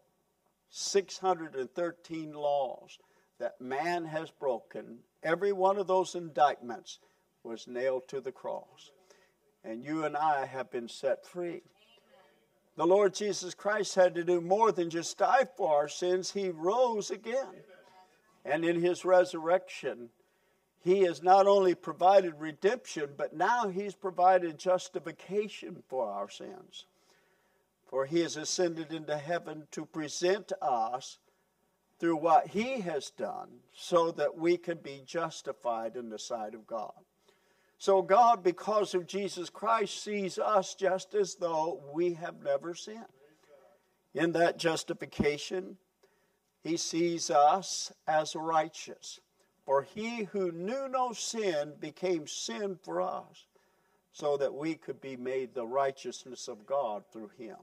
613 0.70 2.34
laws 2.34 2.98
that 3.40 3.60
man 3.60 4.06
has 4.06 4.32
broken, 4.32 5.00
every 5.24 5.52
one 5.52 5.78
of 5.78 5.88
those 5.88 6.16
indictments 6.16 7.00
was 7.44 7.68
nailed 7.68 8.08
to 8.10 8.22
the 8.22 8.32
cross. 8.32 8.92
And 9.64 9.84
you 9.84 10.06
and 10.06 10.16
I 10.16 10.46
have 10.46 10.72
been 10.72 10.88
set 10.88 11.26
free. 11.26 11.62
The 12.78 12.88
Lord 12.88 13.14
Jesus 13.14 13.54
Christ 13.54 13.96
had 13.96 14.16
to 14.16 14.24
do 14.24 14.40
more 14.40 14.72
than 14.72 14.90
just 14.90 15.18
die 15.18 15.46
for 15.58 15.76
our 15.76 15.90
sins, 15.90 16.32
He 16.32 16.50
rose 16.50 17.12
again. 17.12 17.64
And 18.46 18.64
in 18.64 18.82
his 18.82 19.04
resurrection, 19.04 20.10
he 20.82 21.02
has 21.02 21.22
not 21.22 21.46
only 21.46 21.76
provided 21.76 22.36
redemption, 22.40 23.10
but 23.18 23.36
now 23.36 23.68
he's 23.68 23.96
provided 23.96 24.58
justification 24.58 25.84
for 25.90 26.10
our 26.10 26.30
sins. 26.30 26.86
For 27.90 28.06
he 28.06 28.20
has 28.22 28.38
ascended 28.38 28.94
into 28.94 29.18
heaven 29.18 29.68
to 29.72 29.84
present 29.84 30.52
us 30.62 31.18
through 32.00 32.18
what 32.18 32.48
he 32.48 32.82
has 32.82 33.10
done 33.10 33.50
so 33.74 34.12
that 34.12 34.38
we 34.38 34.58
can 34.58 34.78
be 34.78 35.02
justified 35.06 35.96
in 35.96 36.10
the 36.10 36.20
sight 36.20 36.54
of 36.54 36.68
God. 36.68 36.94
So, 37.80 38.02
God, 38.02 38.44
because 38.44 38.94
of 38.94 39.08
Jesus 39.08 39.50
Christ, 39.50 40.04
sees 40.04 40.38
us 40.38 40.76
just 40.76 41.16
as 41.16 41.36
though 41.36 41.82
we 41.92 42.14
have 42.14 42.44
never 42.44 42.76
sinned. 42.76 43.06
In 44.14 44.34
that 44.34 44.60
justification, 44.60 45.78
he 46.62 46.78
sees 46.78 47.32
us 47.32 47.92
as 48.08 48.36
righteous. 48.36 49.20
For 49.66 49.84
he 49.84 50.26
who 50.26 50.52
knew 50.52 50.88
no 50.90 51.14
sin 51.14 51.74
became 51.80 52.28
sin 52.28 52.78
for 52.84 53.02
us, 53.02 53.46
so 54.12 54.38
that 54.38 54.54
we 54.54 54.76
could 54.76 55.00
be 55.00 55.16
made 55.16 55.54
the 55.54 55.66
righteousness 55.66 56.48
of 56.48 56.66
God 56.66 57.04
through 57.12 57.32
him. 57.38 57.58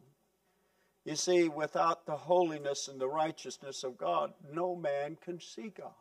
You 1.07 1.15
see, 1.15 1.49
without 1.49 2.05
the 2.05 2.17
holiness 2.17 2.89
and 2.89 3.01
the 3.01 3.07
righteousness 3.07 3.85
of 3.85 3.97
God, 3.97 4.33
no 4.53 4.75
man 4.75 5.17
can 5.25 5.41
see 5.41 5.69
God. 5.69 5.93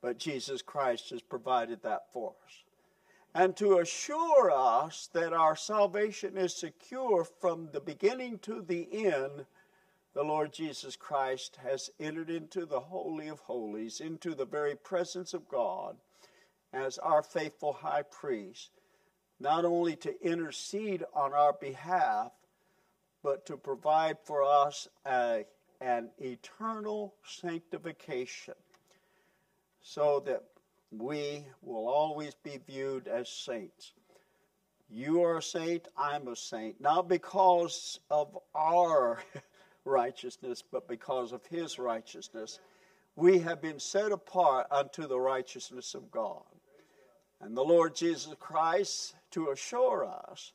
But 0.00 0.16
Jesus 0.16 0.62
Christ 0.62 1.10
has 1.10 1.22
provided 1.22 1.82
that 1.82 2.12
for 2.12 2.34
us. 2.46 2.62
And 3.34 3.56
to 3.56 3.78
assure 3.78 4.52
us 4.52 5.10
that 5.12 5.32
our 5.32 5.56
salvation 5.56 6.38
is 6.38 6.54
secure 6.54 7.24
from 7.40 7.70
the 7.72 7.80
beginning 7.80 8.38
to 8.42 8.62
the 8.62 8.86
end, 8.92 9.44
the 10.14 10.22
Lord 10.22 10.52
Jesus 10.52 10.94
Christ 10.94 11.58
has 11.60 11.90
entered 11.98 12.30
into 12.30 12.66
the 12.66 12.80
Holy 12.80 13.26
of 13.26 13.40
Holies, 13.40 14.00
into 14.00 14.36
the 14.36 14.46
very 14.46 14.76
presence 14.76 15.34
of 15.34 15.48
God 15.48 15.96
as 16.72 16.98
our 16.98 17.24
faithful 17.24 17.72
high 17.72 18.02
priest, 18.02 18.70
not 19.40 19.64
only 19.64 19.96
to 19.96 20.24
intercede 20.24 21.04
on 21.12 21.32
our 21.32 21.52
behalf, 21.52 22.30
but 23.22 23.46
to 23.46 23.56
provide 23.56 24.18
for 24.24 24.42
us 24.42 24.88
a, 25.06 25.44
an 25.80 26.10
eternal 26.18 27.14
sanctification 27.24 28.54
so 29.82 30.22
that 30.26 30.44
we 30.90 31.44
will 31.62 31.88
always 31.88 32.34
be 32.34 32.58
viewed 32.66 33.06
as 33.06 33.28
saints. 33.28 33.92
You 34.88 35.22
are 35.22 35.38
a 35.38 35.42
saint, 35.42 35.86
I'm 35.96 36.26
a 36.28 36.34
saint, 36.34 36.80
not 36.80 37.08
because 37.08 38.00
of 38.10 38.36
our 38.54 39.22
righteousness, 39.84 40.64
but 40.68 40.88
because 40.88 41.32
of 41.32 41.46
his 41.46 41.78
righteousness, 41.78 42.58
we 43.14 43.38
have 43.38 43.60
been 43.60 43.78
set 43.78 44.10
apart 44.10 44.66
unto 44.70 45.06
the 45.06 45.20
righteousness 45.20 45.94
of 45.94 46.10
God. 46.10 46.42
And 47.40 47.56
the 47.56 47.62
Lord 47.64 47.94
Jesus 47.94 48.34
Christ, 48.38 49.14
to 49.30 49.50
assure 49.50 50.04
us 50.04 50.52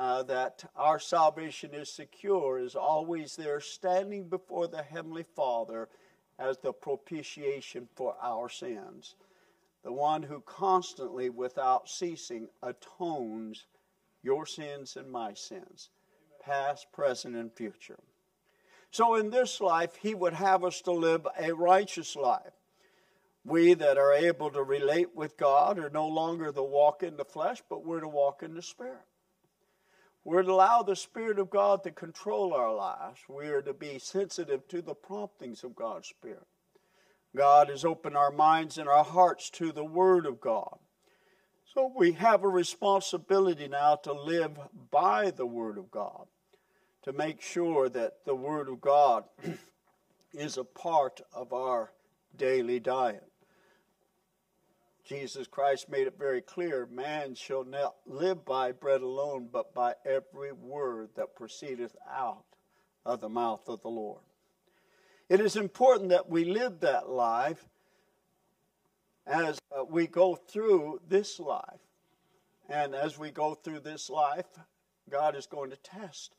uh, 0.00 0.22
that 0.22 0.64
our 0.76 0.98
salvation 0.98 1.74
is 1.74 1.92
secure, 1.92 2.58
is 2.58 2.74
always 2.74 3.36
there 3.36 3.60
standing 3.60 4.26
before 4.30 4.66
the 4.66 4.82
Heavenly 4.82 5.26
Father 5.36 5.90
as 6.38 6.56
the 6.56 6.72
propitiation 6.72 7.86
for 7.96 8.16
our 8.22 8.48
sins. 8.48 9.14
The 9.84 9.92
one 9.92 10.22
who 10.22 10.40
constantly, 10.40 11.28
without 11.28 11.90
ceasing, 11.90 12.48
atones 12.62 13.66
your 14.22 14.46
sins 14.46 14.96
and 14.96 15.12
my 15.12 15.34
sins, 15.34 15.90
past, 16.42 16.90
present, 16.92 17.36
and 17.36 17.52
future. 17.52 17.98
So 18.90 19.16
in 19.16 19.28
this 19.28 19.60
life, 19.60 19.96
He 19.96 20.14
would 20.14 20.32
have 20.32 20.64
us 20.64 20.80
to 20.82 20.92
live 20.92 21.26
a 21.38 21.52
righteous 21.52 22.16
life. 22.16 22.54
We 23.44 23.74
that 23.74 23.98
are 23.98 24.14
able 24.14 24.50
to 24.52 24.62
relate 24.62 25.14
with 25.14 25.36
God 25.36 25.78
are 25.78 25.90
no 25.90 26.08
longer 26.08 26.50
to 26.52 26.62
walk 26.62 27.02
in 27.02 27.18
the 27.18 27.24
flesh, 27.26 27.62
but 27.68 27.84
we're 27.84 28.00
to 28.00 28.08
walk 28.08 28.42
in 28.42 28.54
the 28.54 28.62
Spirit. 28.62 29.04
We're 30.24 30.42
to 30.42 30.52
allow 30.52 30.82
the 30.82 30.96
Spirit 30.96 31.38
of 31.38 31.50
God 31.50 31.82
to 31.84 31.90
control 31.90 32.52
our 32.52 32.74
lives. 32.74 33.20
We 33.28 33.48
are 33.48 33.62
to 33.62 33.72
be 33.72 33.98
sensitive 33.98 34.68
to 34.68 34.82
the 34.82 34.94
promptings 34.94 35.64
of 35.64 35.74
God's 35.74 36.08
Spirit. 36.08 36.46
God 37.34 37.68
has 37.68 37.84
opened 37.84 38.16
our 38.16 38.30
minds 38.30 38.76
and 38.76 38.88
our 38.88 39.04
hearts 39.04 39.50
to 39.50 39.72
the 39.72 39.84
Word 39.84 40.26
of 40.26 40.40
God. 40.40 40.78
So 41.74 41.92
we 41.96 42.12
have 42.12 42.42
a 42.42 42.48
responsibility 42.48 43.68
now 43.68 43.96
to 44.02 44.12
live 44.12 44.58
by 44.90 45.30
the 45.30 45.46
Word 45.46 45.78
of 45.78 45.90
God 45.90 46.26
to 47.02 47.12
make 47.12 47.40
sure 47.40 47.88
that 47.88 48.24
the 48.26 48.34
Word 48.34 48.68
of 48.68 48.80
God 48.80 49.24
is 50.34 50.58
a 50.58 50.64
part 50.64 51.20
of 51.32 51.52
our 51.52 51.92
daily 52.36 52.80
diet. 52.80 53.29
Jesus 55.10 55.48
Christ 55.48 55.90
made 55.90 56.06
it 56.06 56.16
very 56.16 56.40
clear 56.40 56.86
man 56.86 57.34
shall 57.34 57.64
not 57.64 57.96
live 58.06 58.44
by 58.44 58.70
bread 58.70 59.00
alone, 59.00 59.48
but 59.52 59.74
by 59.74 59.94
every 60.06 60.52
word 60.52 61.08
that 61.16 61.34
proceedeth 61.34 61.96
out 62.08 62.44
of 63.04 63.20
the 63.20 63.28
mouth 63.28 63.68
of 63.68 63.82
the 63.82 63.88
Lord. 63.88 64.22
It 65.28 65.40
is 65.40 65.56
important 65.56 66.10
that 66.10 66.30
we 66.30 66.44
live 66.44 66.78
that 66.82 67.08
life 67.08 67.64
as 69.26 69.58
uh, 69.76 69.82
we 69.82 70.06
go 70.06 70.36
through 70.36 71.00
this 71.08 71.40
life. 71.40 71.80
And 72.68 72.94
as 72.94 73.18
we 73.18 73.32
go 73.32 73.54
through 73.54 73.80
this 73.80 74.10
life, 74.10 74.46
God 75.10 75.34
is 75.34 75.46
going 75.46 75.70
to 75.70 75.76
test 75.76 76.36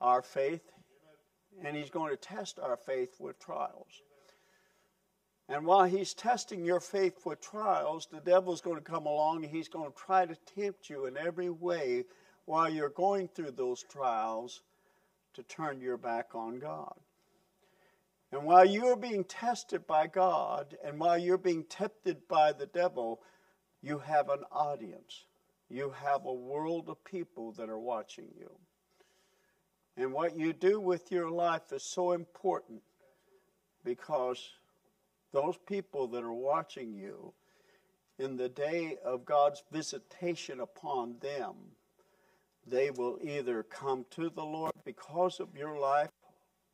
our 0.00 0.22
faith, 0.22 0.72
and 1.62 1.76
He's 1.76 1.90
going 1.90 2.10
to 2.10 2.16
test 2.16 2.58
our 2.58 2.78
faith 2.78 3.16
with 3.20 3.38
trials. 3.38 4.00
And 5.48 5.64
while 5.64 5.84
He's 5.84 6.12
testing 6.12 6.64
your 6.64 6.80
faith 6.80 7.18
for 7.22 7.34
trials, 7.34 8.06
the 8.10 8.20
devil's 8.20 8.60
going 8.60 8.76
to 8.76 8.82
come 8.82 9.06
along 9.06 9.44
and 9.44 9.52
he's 9.52 9.68
going 9.68 9.90
to 9.90 9.96
try 9.96 10.26
to 10.26 10.36
tempt 10.54 10.90
you 10.90 11.06
in 11.06 11.16
every 11.16 11.50
way 11.50 12.04
while 12.44 12.68
you're 12.68 12.90
going 12.90 13.28
through 13.28 13.52
those 13.52 13.82
trials 13.82 14.62
to 15.34 15.42
turn 15.42 15.80
your 15.80 15.96
back 15.96 16.34
on 16.34 16.58
God. 16.58 16.94
And 18.30 18.44
while 18.44 18.66
you're 18.66 18.96
being 18.96 19.24
tested 19.24 19.86
by 19.86 20.06
God 20.06 20.76
and 20.84 20.98
while 20.98 21.16
you're 21.16 21.38
being 21.38 21.64
tempted 21.64 22.28
by 22.28 22.52
the 22.52 22.66
devil, 22.66 23.20
you 23.80 23.98
have 23.98 24.28
an 24.28 24.42
audience. 24.52 25.24
You 25.70 25.94
have 26.02 26.26
a 26.26 26.32
world 26.32 26.88
of 26.88 27.02
people 27.04 27.52
that 27.52 27.70
are 27.70 27.78
watching 27.78 28.28
you. 28.38 28.50
And 29.96 30.12
what 30.12 30.36
you 30.38 30.52
do 30.52 30.78
with 30.80 31.10
your 31.10 31.30
life 31.30 31.72
is 31.72 31.82
so 31.82 32.12
important 32.12 32.82
because 33.84 34.50
those 35.32 35.56
people 35.66 36.06
that 36.08 36.22
are 36.22 36.32
watching 36.32 36.94
you 36.94 37.32
in 38.18 38.36
the 38.36 38.48
day 38.48 38.96
of 39.04 39.24
God's 39.24 39.62
visitation 39.70 40.60
upon 40.60 41.16
them, 41.20 41.54
they 42.66 42.90
will 42.90 43.18
either 43.22 43.62
come 43.62 44.04
to 44.10 44.30
the 44.30 44.44
Lord 44.44 44.72
because 44.84 45.40
of 45.40 45.56
your 45.56 45.78
life 45.78 46.10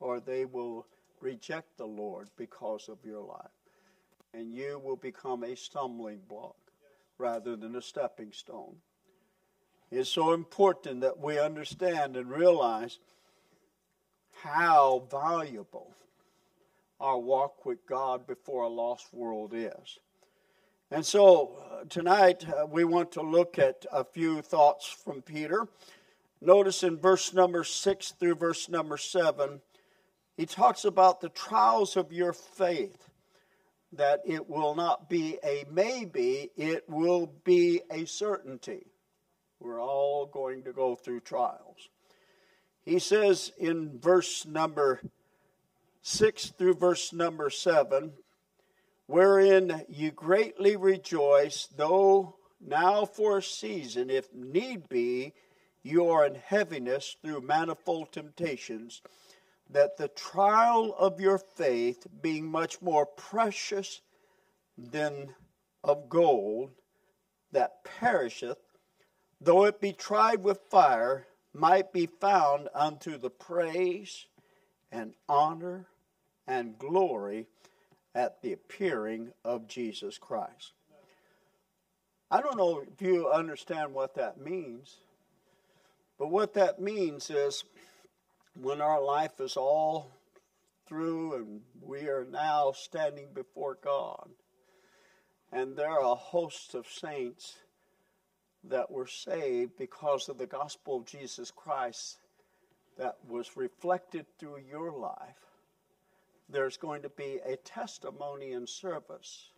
or 0.00 0.20
they 0.20 0.44
will 0.44 0.87
reject 1.20 1.76
the 1.76 1.87
Lord 1.87 2.28
because 2.37 2.88
of 2.88 2.99
your 3.04 3.23
life. 3.23 3.50
And 4.32 4.52
you 4.52 4.80
will 4.82 4.96
become 4.96 5.44
a 5.44 5.54
stumbling 5.54 6.20
block 6.28 6.56
rather 7.18 7.56
than 7.56 7.76
a 7.76 7.82
stepping 7.82 8.32
stone. 8.32 8.76
It's 9.90 10.11
so 10.11 10.32
important 10.32 11.02
that 11.02 11.20
we 11.20 11.38
understand 11.38 12.16
and 12.16 12.28
realize 12.28 12.99
how 14.42 15.06
valuable 15.11 15.94
our 17.01 17.19
walk 17.19 17.67
with 17.67 17.87
God 17.87 18.27
before 18.27 18.63
a 18.65 18.69
lost 18.69 19.13
world 19.13 19.53
is. 19.55 19.99
And 20.91 21.05
so 21.05 21.59
uh, 21.71 21.85
tonight 21.89 22.47
uh, 22.49 22.67
we 22.67 22.85
want 22.85 23.13
to 23.13 23.23
look 23.23 23.59
at 23.59 23.85
a 23.93 24.05
few 24.05 24.43
thoughts 24.43 24.87
from 24.87 25.23
Peter. 25.23 25.67
Notice 26.41 26.83
in 26.83 26.99
verse 26.99 27.33
number 27.33 27.65
6 27.65 28.13
through 28.21 28.37
verse 28.37 28.69
number 28.69 28.97
7, 28.97 29.61
he 30.37 30.47
talks 30.47 30.85
about 30.85 31.21
the 31.21 31.31
trials 31.31 31.97
of 31.97 32.13
your 32.13 32.33
faith, 32.33 33.09
that 33.93 34.21
it 34.27 34.49
will 34.49 34.75
not 34.75 35.09
be 35.09 35.39
a 35.45 35.65
maybe, 35.71 36.51
it 36.57 36.85
will 36.89 37.33
be 37.45 37.81
a 37.91 38.05
certainty. 38.05 38.87
We're 39.61 39.83
all 39.83 40.27
going 40.27 40.65
to 40.65 40.73
go 40.73 40.95
through 40.95 41.21
trials. 41.21 41.89
He 42.83 42.99
says 42.99 43.51
in 43.57 43.99
verse 43.99 44.45
number 44.45 45.01
6 46.06 46.52
through 46.58 46.75
verse 46.75 47.14
number 47.14 47.49
7 47.49 48.12
wherein 49.06 49.84
you 49.88 50.11
greatly 50.11 50.76
rejoice, 50.76 51.66
though 51.75 52.37
now 52.61 53.06
for 53.06 53.38
a 53.38 53.42
season, 53.42 54.11
if 54.11 54.32
need 54.34 54.87
be, 54.88 55.32
you 55.82 56.08
are 56.08 56.26
in 56.26 56.34
heaviness 56.34 57.16
through 57.23 57.40
manifold 57.40 58.12
temptations, 58.12 59.00
that 59.70 59.96
the 59.96 60.08
trial 60.08 60.94
of 60.99 61.20
your 61.20 61.38
faith, 61.38 62.06
being 62.20 62.46
much 62.46 62.82
more 62.82 63.06
precious 63.06 64.02
than 64.76 65.34
of 65.82 66.11
gold 66.11 66.70
that 67.52 67.82
perisheth, 67.82 68.58
though 69.40 69.64
it 69.64 69.80
be 69.80 69.92
tried 69.92 70.42
with 70.42 70.58
fire, 70.70 71.26
might 71.54 71.92
be 71.92 72.06
found 72.06 72.68
unto 72.75 73.16
the 73.16 73.30
praise 73.30 74.26
and 74.90 75.14
honor 75.28 75.87
and 76.47 76.79
glory 76.79 77.47
at 78.15 78.43
the 78.43 78.53
appearing 78.53 79.33
of 79.45 79.67
Jesus 79.67 80.19
Christ. 80.19 80.73
I 82.31 82.41
don't 82.41 82.57
know 82.57 82.83
if 82.91 83.03
you 83.03 83.29
understand 83.29 83.95
what 83.95 84.15
that 84.15 84.41
means, 84.41 84.97
but 86.19 86.31
what 86.31 86.55
that 86.55 86.81
means 86.81 87.31
is 87.31 87.65
when 88.61 88.81
our 88.81 89.03
life 89.03 89.41
is 89.41 89.57
all 89.57 90.11
through 90.87 91.35
and 91.35 91.61
we 91.83 92.09
are 92.09 92.26
now 92.30 92.73
standing 92.73 93.28
before 93.35 93.78
God, 93.83 94.28
and 95.52 95.76
there 95.76 95.91
are 95.91 96.04
a 96.04 96.15
host 96.15 96.75
of 96.75 96.87
saints 96.87 97.54
that 98.65 98.91
were 98.91 99.07
saved 99.07 99.73
because 99.78 100.28
of 100.28 100.39
the 100.39 100.47
gospel 100.47 100.97
of 100.97 101.07
Jesus 101.07 101.50
Christ 101.50 102.19
that 102.97 103.17
was 103.28 103.57
reflected 103.57 104.26
through 104.39 104.61
your 104.71 104.91
life 104.91 105.53
there's 106.49 106.76
going 106.76 107.02
to 107.02 107.09
be 107.09 107.41
a 107.45 107.57
testimony 107.57 108.52
and 108.52 108.69
service. 108.69 109.50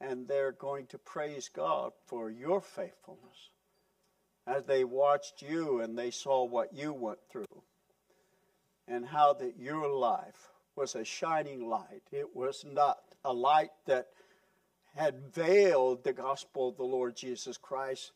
And 0.00 0.26
they're 0.26 0.52
going 0.52 0.86
to 0.88 0.98
praise 0.98 1.48
God 1.48 1.92
for 2.06 2.30
your 2.30 2.60
faithfulness 2.60 3.50
as 4.46 4.64
they 4.64 4.84
watched 4.84 5.42
you 5.42 5.80
and 5.80 5.96
they 5.96 6.10
saw 6.10 6.44
what 6.44 6.74
you 6.74 6.92
went 6.92 7.20
through 7.30 7.62
and 8.86 9.06
how 9.06 9.32
that 9.34 9.58
your 9.58 9.88
life 9.88 10.50
was 10.76 10.94
a 10.94 11.04
shining 11.04 11.66
light. 11.68 12.02
It 12.12 12.34
was 12.34 12.64
not 12.70 12.98
a 13.24 13.32
light 13.32 13.70
that 13.86 14.08
had 14.94 15.32
veiled 15.32 16.04
the 16.04 16.12
gospel 16.12 16.68
of 16.68 16.76
the 16.76 16.84
Lord 16.84 17.16
Jesus 17.16 17.56
Christ, 17.56 18.12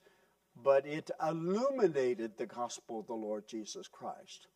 but 0.62 0.86
it 0.86 1.10
illuminated 1.22 2.36
the 2.36 2.46
gospel 2.46 3.00
of 3.00 3.06
the 3.06 3.14
Lord 3.14 3.46
Jesus 3.48 3.88
Christ 3.88 4.48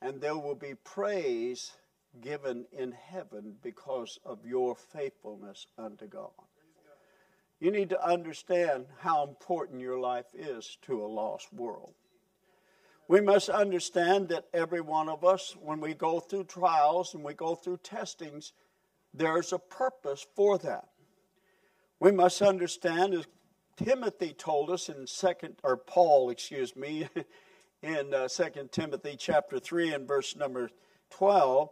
and 0.00 0.20
there 0.20 0.36
will 0.36 0.54
be 0.54 0.74
praise 0.84 1.72
given 2.20 2.66
in 2.72 2.92
heaven 2.92 3.56
because 3.62 4.18
of 4.24 4.44
your 4.44 4.74
faithfulness 4.74 5.66
unto 5.78 6.06
God. 6.06 6.30
You 7.60 7.70
need 7.70 7.88
to 7.90 8.06
understand 8.06 8.86
how 9.00 9.24
important 9.26 9.80
your 9.80 9.98
life 9.98 10.26
is 10.34 10.76
to 10.82 11.02
a 11.02 11.06
lost 11.06 11.52
world. 11.52 11.94
We 13.08 13.20
must 13.20 13.48
understand 13.48 14.28
that 14.28 14.46
every 14.52 14.80
one 14.80 15.08
of 15.08 15.24
us, 15.24 15.56
when 15.60 15.80
we 15.80 15.94
go 15.94 16.20
through 16.20 16.44
trials 16.44 17.14
and 17.14 17.22
we 17.22 17.34
go 17.34 17.54
through 17.54 17.78
testings, 17.78 18.52
there's 19.14 19.52
a 19.52 19.58
purpose 19.58 20.26
for 20.34 20.58
that. 20.58 20.88
We 22.00 22.12
must 22.12 22.42
understand, 22.42 23.14
as 23.14 23.26
Timothy 23.76 24.34
told 24.34 24.70
us 24.70 24.88
in 24.88 25.06
second, 25.06 25.56
or 25.62 25.76
Paul, 25.76 26.30
excuse 26.30 26.74
me, 26.76 27.08
in 27.82 28.14
uh, 28.14 28.28
2 28.28 28.68
Timothy 28.70 29.16
chapter 29.18 29.58
3 29.58 29.94
and 29.94 30.08
verse 30.08 30.36
number 30.36 30.70
12 31.10 31.68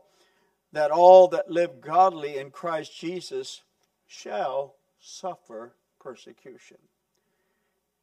that 0.72 0.90
all 0.90 1.28
that 1.28 1.50
live 1.50 1.80
godly 1.80 2.36
in 2.36 2.50
Christ 2.50 2.98
Jesus 2.98 3.62
shall 4.06 4.74
suffer 5.00 5.74
persecution. 6.00 6.78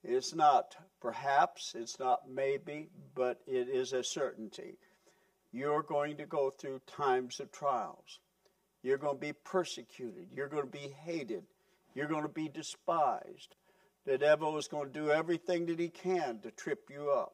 It's 0.03 0.33
not 0.33 0.75
perhaps, 1.01 1.75
it's 1.77 1.99
not 1.99 2.21
maybe, 2.29 2.89
but 3.13 3.41
it 3.45 3.67
is 3.69 3.93
a 3.93 4.03
certainty. 4.03 4.77
You're 5.51 5.83
going 5.83 6.17
to 6.17 6.25
go 6.25 6.49
through 6.49 6.81
times 6.87 7.39
of 7.39 7.51
trials. 7.51 8.19
You're 8.83 8.97
going 8.97 9.17
to 9.17 9.21
be 9.21 9.33
persecuted. 9.33 10.27
You're 10.33 10.47
going 10.47 10.63
to 10.63 10.69
be 10.69 10.95
hated. 11.03 11.43
You're 11.93 12.07
going 12.07 12.23
to 12.23 12.29
be 12.29 12.47
despised. 12.47 13.55
The 14.05 14.17
devil 14.17 14.57
is 14.57 14.67
going 14.67 14.91
to 14.91 14.99
do 14.99 15.11
everything 15.11 15.67
that 15.67 15.79
he 15.79 15.89
can 15.89 16.39
to 16.39 16.51
trip 16.51 16.89
you 16.89 17.11
up 17.11 17.33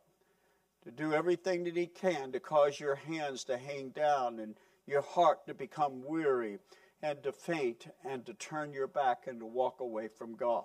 to 0.88 0.92
do 0.94 1.14
everything 1.14 1.66
that 1.66 1.76
He 1.76 1.88
can 1.88 2.32
to 2.32 2.40
cause 2.40 2.80
your 2.80 2.96
hands 2.96 3.44
to 3.44 3.58
hang 3.58 3.90
down 3.90 4.40
and 4.40 4.56
your 4.86 5.02
heart 5.02 5.46
to 5.48 5.54
become 5.54 6.02
weary 6.06 6.60
and 7.04 7.22
to 7.24 7.34
faint 7.34 7.88
and 8.06 8.26
to 8.26 8.34
turn 8.34 8.72
your 8.72 8.88
back 8.88 9.28
and 9.28 9.42
to 9.42 9.46
walk 9.46 9.82
away 9.82 10.08
from 10.08 10.38
God. 10.38 10.64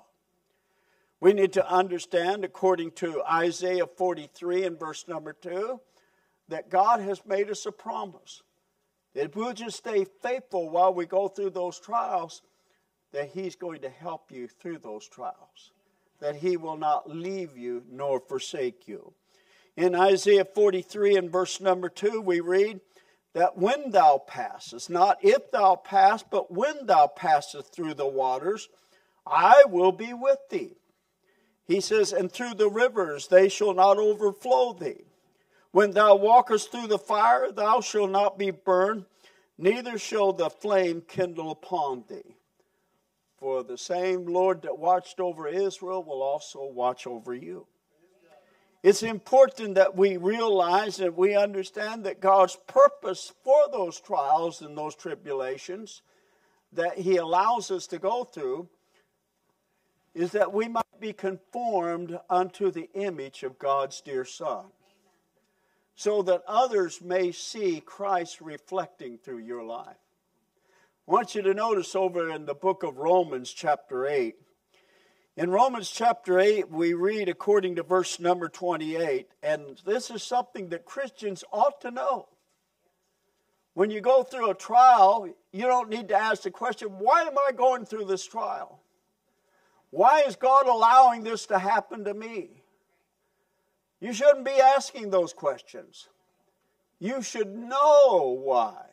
We 1.18 1.32
need 1.32 1.52
to 1.54 1.68
understand, 1.68 2.44
according 2.44 2.92
to 2.92 3.20
Isaiah 3.28 3.88
43 3.88 4.62
and 4.62 4.78
verse 4.78 5.08
number 5.08 5.32
2, 5.32 5.80
that 6.48 6.70
God 6.70 7.00
has 7.00 7.26
made 7.26 7.50
us 7.50 7.66
a 7.66 7.72
promise. 7.72 8.42
That 9.14 9.24
if 9.24 9.34
we'll 9.34 9.52
just 9.52 9.76
stay 9.76 10.06
faithful 10.22 10.70
while 10.70 10.94
we 10.94 11.04
go 11.04 11.26
through 11.26 11.50
those 11.50 11.80
trials, 11.80 12.42
that 13.10 13.30
He's 13.30 13.56
going 13.56 13.80
to 13.80 13.90
help 13.90 14.30
you 14.30 14.46
through 14.46 14.78
those 14.78 15.08
trials. 15.08 15.72
That 16.20 16.36
He 16.36 16.56
will 16.56 16.76
not 16.76 17.10
leave 17.10 17.58
you 17.58 17.82
nor 17.90 18.20
forsake 18.20 18.86
you. 18.86 19.14
In 19.76 19.94
Isaiah 19.94 20.44
43 20.44 21.16
and 21.16 21.30
verse 21.30 21.60
number 21.60 21.88
2, 21.88 22.20
we 22.20 22.40
read 22.40 22.80
that 23.34 23.56
when 23.56 23.90
thou 23.90 24.18
passest, 24.18 24.90
not 24.90 25.18
if 25.22 25.50
thou 25.50 25.76
pass, 25.76 26.22
but 26.22 26.50
when 26.50 26.86
thou 26.86 27.06
passest 27.06 27.72
through 27.72 27.94
the 27.94 28.06
waters, 28.06 28.68
I 29.26 29.64
will 29.66 29.92
be 29.92 30.12
with 30.12 30.38
thee. 30.50 30.76
He 31.64 31.80
says, 31.80 32.12
And 32.12 32.30
through 32.30 32.54
the 32.54 32.68
rivers 32.68 33.28
they 33.28 33.48
shall 33.48 33.72
not 33.72 33.98
overflow 33.98 34.74
thee. 34.74 35.04
When 35.70 35.92
thou 35.92 36.16
walkest 36.16 36.70
through 36.70 36.88
the 36.88 36.98
fire, 36.98 37.50
thou 37.50 37.80
shalt 37.80 38.10
not 38.10 38.38
be 38.38 38.50
burned, 38.50 39.06
neither 39.56 39.96
shall 39.96 40.34
the 40.34 40.50
flame 40.50 41.02
kindle 41.08 41.50
upon 41.50 42.04
thee. 42.08 42.36
For 43.38 43.62
the 43.62 43.78
same 43.78 44.26
Lord 44.26 44.62
that 44.62 44.78
watched 44.78 45.18
over 45.18 45.48
Israel 45.48 46.04
will 46.04 46.22
also 46.22 46.64
watch 46.64 47.06
over 47.06 47.34
you. 47.34 47.66
It's 48.82 49.04
important 49.04 49.76
that 49.76 49.96
we 49.96 50.16
realize 50.16 50.98
and 50.98 51.16
we 51.16 51.36
understand 51.36 52.04
that 52.04 52.20
God's 52.20 52.56
purpose 52.66 53.32
for 53.44 53.68
those 53.70 54.00
trials 54.00 54.60
and 54.60 54.76
those 54.76 54.96
tribulations 54.96 56.02
that 56.72 56.98
He 56.98 57.16
allows 57.16 57.70
us 57.70 57.86
to 57.88 57.98
go 57.98 58.24
through 58.24 58.68
is 60.14 60.32
that 60.32 60.52
we 60.52 60.66
might 60.66 61.00
be 61.00 61.12
conformed 61.12 62.18
unto 62.28 62.70
the 62.70 62.90
image 62.94 63.44
of 63.44 63.58
God's 63.58 64.00
dear 64.00 64.24
Son, 64.24 64.66
so 65.94 66.22
that 66.22 66.42
others 66.46 67.00
may 67.00 67.32
see 67.32 67.80
Christ 67.80 68.40
reflecting 68.40 69.16
through 69.16 69.38
your 69.38 69.62
life. 69.62 69.96
I 71.08 71.12
want 71.12 71.34
you 71.34 71.42
to 71.42 71.54
notice 71.54 71.94
over 71.94 72.30
in 72.30 72.46
the 72.46 72.54
book 72.54 72.82
of 72.82 72.98
Romans, 72.98 73.52
chapter 73.52 74.06
8. 74.06 74.34
In 75.34 75.48
Romans 75.48 75.90
chapter 75.90 76.38
8, 76.38 76.70
we 76.70 76.92
read 76.92 77.30
according 77.30 77.76
to 77.76 77.82
verse 77.82 78.20
number 78.20 78.50
28, 78.50 79.28
and 79.42 79.80
this 79.86 80.10
is 80.10 80.22
something 80.22 80.68
that 80.68 80.84
Christians 80.84 81.42
ought 81.50 81.80
to 81.80 81.90
know. 81.90 82.28
When 83.72 83.90
you 83.90 84.02
go 84.02 84.22
through 84.24 84.50
a 84.50 84.54
trial, 84.54 85.26
you 85.50 85.62
don't 85.62 85.88
need 85.88 86.08
to 86.08 86.14
ask 86.14 86.42
the 86.42 86.50
question, 86.50 86.88
why 86.98 87.22
am 87.22 87.38
I 87.48 87.52
going 87.52 87.86
through 87.86 88.04
this 88.04 88.26
trial? 88.26 88.82
Why 89.88 90.20
is 90.20 90.36
God 90.36 90.66
allowing 90.66 91.24
this 91.24 91.46
to 91.46 91.58
happen 91.58 92.04
to 92.04 92.12
me? 92.12 92.62
You 94.00 94.12
shouldn't 94.12 94.44
be 94.44 94.60
asking 94.60 95.08
those 95.08 95.32
questions. 95.32 96.08
You 96.98 97.22
should 97.22 97.56
know 97.56 98.38
why. 98.44 98.84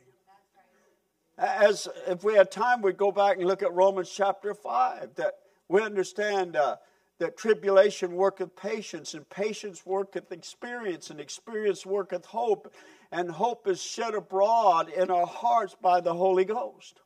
As 1.37 1.89
if 2.07 2.23
we 2.23 2.35
had 2.35 2.49
time, 2.49 2.81
we'd 2.81 2.95
go 2.95 3.11
back 3.11 3.35
and 3.35 3.45
look 3.45 3.61
at 3.61 3.73
Romans 3.73 4.09
chapter 4.09 4.53
5, 4.53 5.15
that 5.15 5.33
we 5.69 5.83
understand 5.83 6.55
uh, 6.55 6.77
that 7.19 7.37
tribulation 7.37 8.13
worketh 8.13 8.55
patience, 8.55 9.13
and 9.13 9.29
patience 9.29 9.85
worketh 9.85 10.31
experience, 10.31 11.11
and 11.11 11.19
experience 11.21 11.85
worketh 11.85 12.25
hope, 12.25 12.73
and 13.11 13.29
hope 13.29 13.67
is 13.67 13.81
shed 13.81 14.15
abroad 14.15 14.89
in 14.89 15.11
our 15.11 15.27
hearts 15.27 15.75
by 15.79 16.01
the 16.01 16.13
Holy 16.13 16.45
Ghost. 16.45 17.01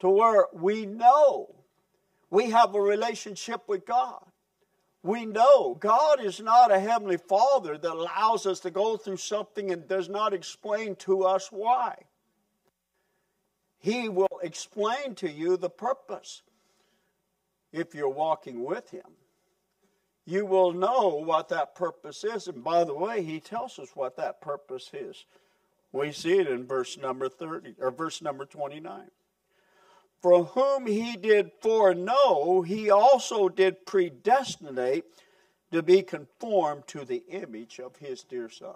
To 0.00 0.08
where 0.08 0.46
we 0.52 0.84
know 0.84 1.54
we 2.30 2.50
have 2.50 2.74
a 2.74 2.80
relationship 2.80 3.62
with 3.68 3.86
God. 3.86 4.24
We 5.02 5.24
know 5.24 5.76
God 5.78 6.22
is 6.22 6.40
not 6.40 6.72
a 6.72 6.78
heavenly 6.78 7.16
father 7.16 7.78
that 7.78 7.92
allows 7.92 8.46
us 8.46 8.60
to 8.60 8.70
go 8.70 8.96
through 8.96 9.16
something 9.18 9.70
and 9.70 9.88
does 9.88 10.08
not 10.08 10.34
explain 10.34 10.96
to 10.96 11.22
us 11.24 11.48
why. 11.50 11.96
He 13.78 14.08
will 14.08 14.40
explain 14.42 15.14
to 15.16 15.30
you 15.30 15.56
the 15.56 15.70
purpose 15.70 16.42
if 17.72 17.94
you're 17.94 18.08
walking 18.08 18.64
with 18.64 18.90
Him. 18.90 19.02
You 20.26 20.46
will 20.46 20.72
know 20.72 21.22
what 21.24 21.48
that 21.48 21.74
purpose 21.74 22.24
is. 22.24 22.46
And 22.46 22.62
by 22.62 22.84
the 22.84 22.94
way, 22.94 23.22
He 23.22 23.40
tells 23.40 23.78
us 23.78 23.90
what 23.94 24.16
that 24.16 24.40
purpose 24.40 24.90
is. 24.92 25.24
We 25.92 26.12
see 26.12 26.38
it 26.38 26.46
in 26.46 26.66
verse 26.66 26.96
number 26.96 27.28
30 27.28 27.74
or 27.80 27.90
verse 27.90 28.22
number 28.22 28.44
29. 28.44 29.10
For 30.22 30.44
whom 30.44 30.86
he 30.86 31.16
did 31.16 31.50
foreknow, 31.62 32.62
he 32.62 32.90
also 32.90 33.48
did 33.48 33.86
predestinate 33.86 35.04
to 35.72 35.82
be 35.82 36.02
conformed 36.02 36.86
to 36.88 37.04
the 37.04 37.22
image 37.28 37.80
of 37.80 37.96
his 37.96 38.22
dear 38.22 38.50
Son. 38.50 38.74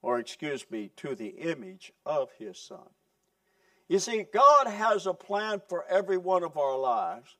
Or, 0.00 0.18
excuse 0.18 0.64
me, 0.70 0.90
to 0.96 1.14
the 1.14 1.28
image 1.28 1.92
of 2.06 2.30
his 2.38 2.58
Son. 2.58 2.88
You 3.88 3.98
see, 3.98 4.24
God 4.32 4.68
has 4.68 5.06
a 5.06 5.14
plan 5.14 5.60
for 5.68 5.84
every 5.88 6.16
one 6.16 6.44
of 6.44 6.56
our 6.56 6.78
lives, 6.78 7.36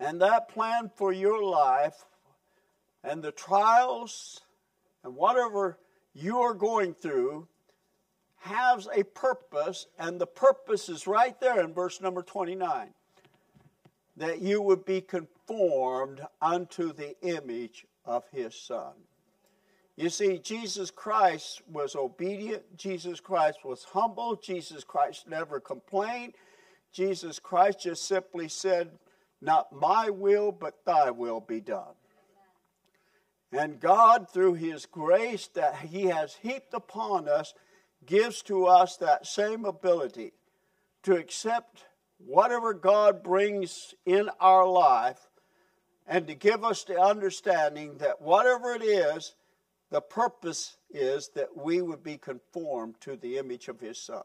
and 0.00 0.20
that 0.20 0.48
plan 0.48 0.90
for 0.96 1.12
your 1.12 1.42
life 1.42 2.04
and 3.02 3.22
the 3.22 3.32
trials 3.32 4.40
and 5.02 5.14
whatever 5.14 5.78
you're 6.14 6.54
going 6.54 6.94
through 6.94 7.46
has 8.38 8.86
a 8.94 9.02
purpose, 9.02 9.86
and 9.98 10.20
the 10.20 10.26
purpose 10.26 10.88
is 10.90 11.06
right 11.06 11.38
there 11.40 11.60
in 11.60 11.72
verse 11.72 12.00
number 12.00 12.22
29 12.22 12.92
that 14.16 14.40
you 14.40 14.62
would 14.62 14.84
be 14.84 15.00
conformed 15.00 16.20
unto 16.40 16.92
the 16.92 17.16
image 17.22 17.86
of 18.04 18.22
his 18.30 18.54
Son. 18.54 18.92
You 19.96 20.08
see, 20.08 20.38
Jesus 20.38 20.90
Christ 20.90 21.62
was 21.70 21.96
obedient, 21.96 22.76
Jesus 22.76 23.20
Christ 23.20 23.64
was 23.64 23.84
humble, 23.84 24.36
Jesus 24.36 24.84
Christ 24.84 25.28
never 25.28 25.58
complained. 25.60 26.34
Jesus 26.92 27.40
Christ 27.40 27.80
just 27.80 28.06
simply 28.06 28.46
said, 28.46 28.90
Not 29.40 29.72
my 29.72 30.10
will, 30.10 30.52
but 30.52 30.84
thy 30.84 31.10
will 31.10 31.40
be 31.40 31.60
done. 31.60 31.94
And 33.52 33.78
God, 33.78 34.28
through 34.30 34.54
his 34.54 34.86
grace 34.86 35.48
that 35.54 35.76
he 35.76 36.06
has 36.06 36.34
heaped 36.42 36.74
upon 36.74 37.28
us, 37.28 37.54
gives 38.04 38.42
to 38.42 38.66
us 38.66 38.96
that 38.96 39.26
same 39.26 39.64
ability 39.64 40.32
to 41.04 41.16
accept 41.16 41.84
whatever 42.18 42.74
God 42.74 43.22
brings 43.22 43.94
in 44.04 44.28
our 44.40 44.66
life 44.66 45.20
and 46.06 46.26
to 46.26 46.34
give 46.34 46.64
us 46.64 46.84
the 46.84 47.00
understanding 47.00 47.98
that 47.98 48.20
whatever 48.20 48.74
it 48.74 48.82
is, 48.82 49.34
the 49.90 50.00
purpose 50.00 50.76
is 50.90 51.30
that 51.34 51.56
we 51.56 51.80
would 51.80 52.02
be 52.02 52.18
conformed 52.18 52.96
to 53.00 53.16
the 53.16 53.38
image 53.38 53.68
of 53.68 53.80
His 53.80 53.98
Son. 53.98 54.22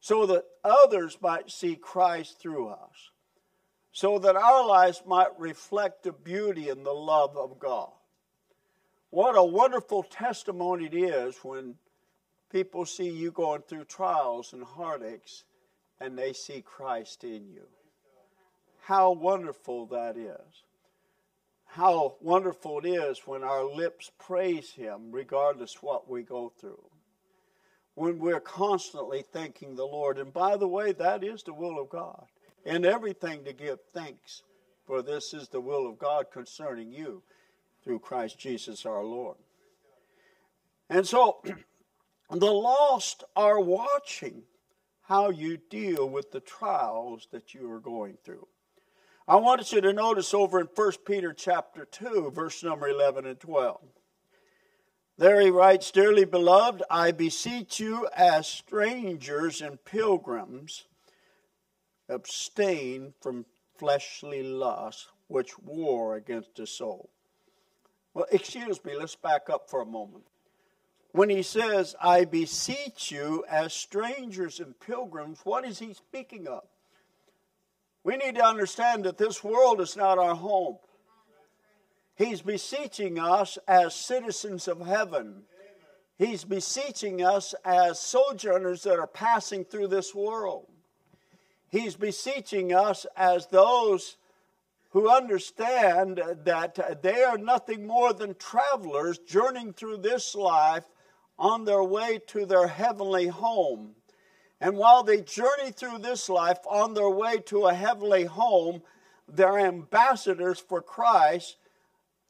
So 0.00 0.26
that 0.26 0.44
others 0.64 1.18
might 1.20 1.50
see 1.50 1.76
Christ 1.76 2.38
through 2.38 2.68
us. 2.68 3.10
So 3.94 4.18
that 4.18 4.36
our 4.36 4.66
lives 4.66 5.02
might 5.06 5.38
reflect 5.38 6.02
the 6.02 6.12
beauty 6.12 6.68
and 6.68 6.84
the 6.84 6.92
love 6.92 7.34
of 7.38 7.58
God. 7.58 7.90
What 9.08 9.38
a 9.38 9.42
wonderful 9.42 10.02
testimony 10.02 10.86
it 10.86 10.94
is 10.94 11.36
when 11.42 11.76
People 12.54 12.86
see 12.86 13.08
you 13.08 13.32
going 13.32 13.62
through 13.62 13.86
trials 13.86 14.52
and 14.52 14.62
heartaches, 14.62 15.42
and 15.98 16.16
they 16.16 16.32
see 16.32 16.62
Christ 16.62 17.24
in 17.24 17.48
you. 17.48 17.66
How 18.82 19.10
wonderful 19.10 19.86
that 19.86 20.16
is. 20.16 20.62
How 21.64 22.14
wonderful 22.20 22.78
it 22.78 22.86
is 22.86 23.22
when 23.26 23.42
our 23.42 23.64
lips 23.64 24.12
praise 24.20 24.70
Him, 24.70 25.10
regardless 25.10 25.82
what 25.82 26.08
we 26.08 26.22
go 26.22 26.52
through. 26.60 26.84
When 27.96 28.20
we're 28.20 28.38
constantly 28.38 29.22
thanking 29.22 29.74
the 29.74 29.84
Lord. 29.84 30.16
And 30.18 30.32
by 30.32 30.56
the 30.56 30.68
way, 30.68 30.92
that 30.92 31.24
is 31.24 31.42
the 31.42 31.54
will 31.54 31.80
of 31.80 31.88
God. 31.88 32.26
In 32.64 32.84
everything 32.84 33.44
to 33.44 33.52
give 33.52 33.78
thanks, 33.92 34.42
for 34.86 35.02
this 35.02 35.34
is 35.34 35.48
the 35.48 35.60
will 35.60 35.86
of 35.86 35.98
God 35.98 36.30
concerning 36.32 36.90
you 36.92 37.22
through 37.82 37.98
Christ 37.98 38.38
Jesus 38.38 38.86
our 38.86 39.04
Lord. 39.04 39.36
And 40.88 41.06
so, 41.06 41.42
The 42.30 42.52
lost 42.52 43.22
are 43.36 43.60
watching 43.60 44.42
how 45.02 45.30
you 45.30 45.58
deal 45.58 46.08
with 46.08 46.32
the 46.32 46.40
trials 46.40 47.28
that 47.30 47.54
you 47.54 47.70
are 47.70 47.80
going 47.80 48.16
through. 48.24 48.48
I 49.28 49.36
wanted 49.36 49.70
you 49.70 49.80
to 49.82 49.92
notice 49.92 50.34
over 50.34 50.60
in 50.60 50.68
1 50.74 50.92
Peter 51.06 51.32
chapter 51.32 51.84
2, 51.84 52.32
verse 52.34 52.64
number 52.64 52.88
11 52.88 53.26
and 53.26 53.38
12. 53.38 53.80
There 55.16 55.40
he 55.40 55.50
writes, 55.50 55.90
Dearly 55.90 56.24
beloved, 56.24 56.82
I 56.90 57.12
beseech 57.12 57.78
you 57.78 58.08
as 58.16 58.48
strangers 58.48 59.62
and 59.62 59.82
pilgrims, 59.84 60.86
abstain 62.08 63.14
from 63.20 63.46
fleshly 63.78 64.42
lusts 64.42 65.08
which 65.28 65.58
war 65.58 66.16
against 66.16 66.54
the 66.56 66.66
soul. 66.66 67.10
Well, 68.12 68.26
excuse 68.30 68.84
me, 68.84 68.96
let's 68.96 69.16
back 69.16 69.50
up 69.50 69.68
for 69.68 69.82
a 69.82 69.86
moment 69.86 70.24
when 71.14 71.30
he 71.30 71.42
says, 71.42 71.94
I 72.00 72.24
beseech 72.24 73.12
you 73.12 73.44
as 73.48 73.72
strangers 73.72 74.58
and 74.58 74.78
pilgrims, 74.80 75.38
what 75.44 75.64
is 75.64 75.78
he 75.78 75.94
speaking 75.94 76.48
of? 76.48 76.64
We 78.02 78.16
need 78.16 78.34
to 78.34 78.44
understand 78.44 79.04
that 79.04 79.16
this 79.16 79.44
world 79.44 79.80
is 79.80 79.96
not 79.96 80.18
our 80.18 80.34
home. 80.34 80.78
He's 82.16 82.42
beseeching 82.42 83.20
us 83.20 83.58
as 83.68 83.94
citizens 83.94 84.66
of 84.66 84.84
heaven. 84.84 85.42
He's 86.18 86.42
beseeching 86.42 87.22
us 87.22 87.54
as 87.64 88.00
sojourners 88.00 88.82
that 88.82 88.98
are 88.98 89.06
passing 89.06 89.64
through 89.64 89.88
this 89.88 90.16
world. 90.16 90.66
He's 91.74 91.96
beseeching 91.96 92.72
us 92.72 93.04
as 93.16 93.48
those 93.48 94.16
who 94.90 95.10
understand 95.10 96.22
that 96.44 97.02
they 97.02 97.24
are 97.24 97.36
nothing 97.36 97.84
more 97.84 98.12
than 98.12 98.36
travelers 98.36 99.18
journeying 99.18 99.72
through 99.72 99.96
this 99.96 100.36
life 100.36 100.84
on 101.36 101.64
their 101.64 101.82
way 101.82 102.20
to 102.28 102.46
their 102.46 102.68
heavenly 102.68 103.26
home. 103.26 103.96
And 104.60 104.76
while 104.76 105.02
they 105.02 105.20
journey 105.20 105.72
through 105.72 105.98
this 105.98 106.28
life 106.28 106.60
on 106.70 106.94
their 106.94 107.10
way 107.10 107.38
to 107.46 107.66
a 107.66 107.74
heavenly 107.74 108.26
home, 108.26 108.82
they're 109.26 109.58
ambassadors 109.58 110.60
for 110.60 110.80
Christ. 110.80 111.56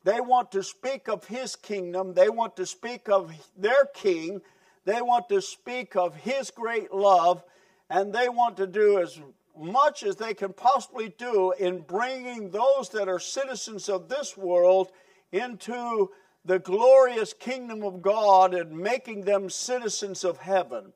They 0.04 0.22
want 0.22 0.52
to 0.52 0.62
speak 0.62 1.06
of 1.06 1.26
His 1.26 1.54
kingdom, 1.54 2.14
they 2.14 2.30
want 2.30 2.56
to 2.56 2.64
speak 2.64 3.10
of 3.10 3.30
their 3.58 3.84
King, 3.92 4.40
they 4.86 5.02
want 5.02 5.28
to 5.28 5.42
speak 5.42 5.96
of 5.96 6.14
His 6.14 6.50
great 6.50 6.94
love, 6.94 7.44
and 7.90 8.12
they 8.12 8.28
want 8.28 8.56
to 8.56 8.66
do 8.66 9.00
as 9.00 9.20
much 9.56 10.02
as 10.02 10.16
they 10.16 10.34
can 10.34 10.52
possibly 10.52 11.14
do 11.16 11.52
in 11.52 11.80
bringing 11.80 12.50
those 12.50 12.88
that 12.90 13.08
are 13.08 13.20
citizens 13.20 13.88
of 13.88 14.08
this 14.08 14.36
world 14.36 14.90
into 15.32 16.10
the 16.44 16.58
glorious 16.58 17.32
kingdom 17.32 17.82
of 17.82 18.02
God 18.02 18.54
and 18.54 18.76
making 18.76 19.22
them 19.22 19.48
citizens 19.48 20.24
of 20.24 20.38
heaven 20.38 20.92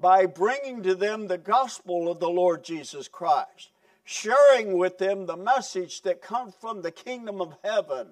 by 0.00 0.26
bringing 0.26 0.82
to 0.82 0.94
them 0.94 1.26
the 1.26 1.38
gospel 1.38 2.10
of 2.10 2.20
the 2.20 2.28
Lord 2.28 2.64
Jesus 2.64 3.08
Christ, 3.08 3.70
sharing 4.04 4.78
with 4.78 4.98
them 4.98 5.26
the 5.26 5.36
message 5.36 6.02
that 6.02 6.22
comes 6.22 6.54
from 6.60 6.82
the 6.82 6.90
kingdom 6.90 7.40
of 7.40 7.54
heaven. 7.62 8.06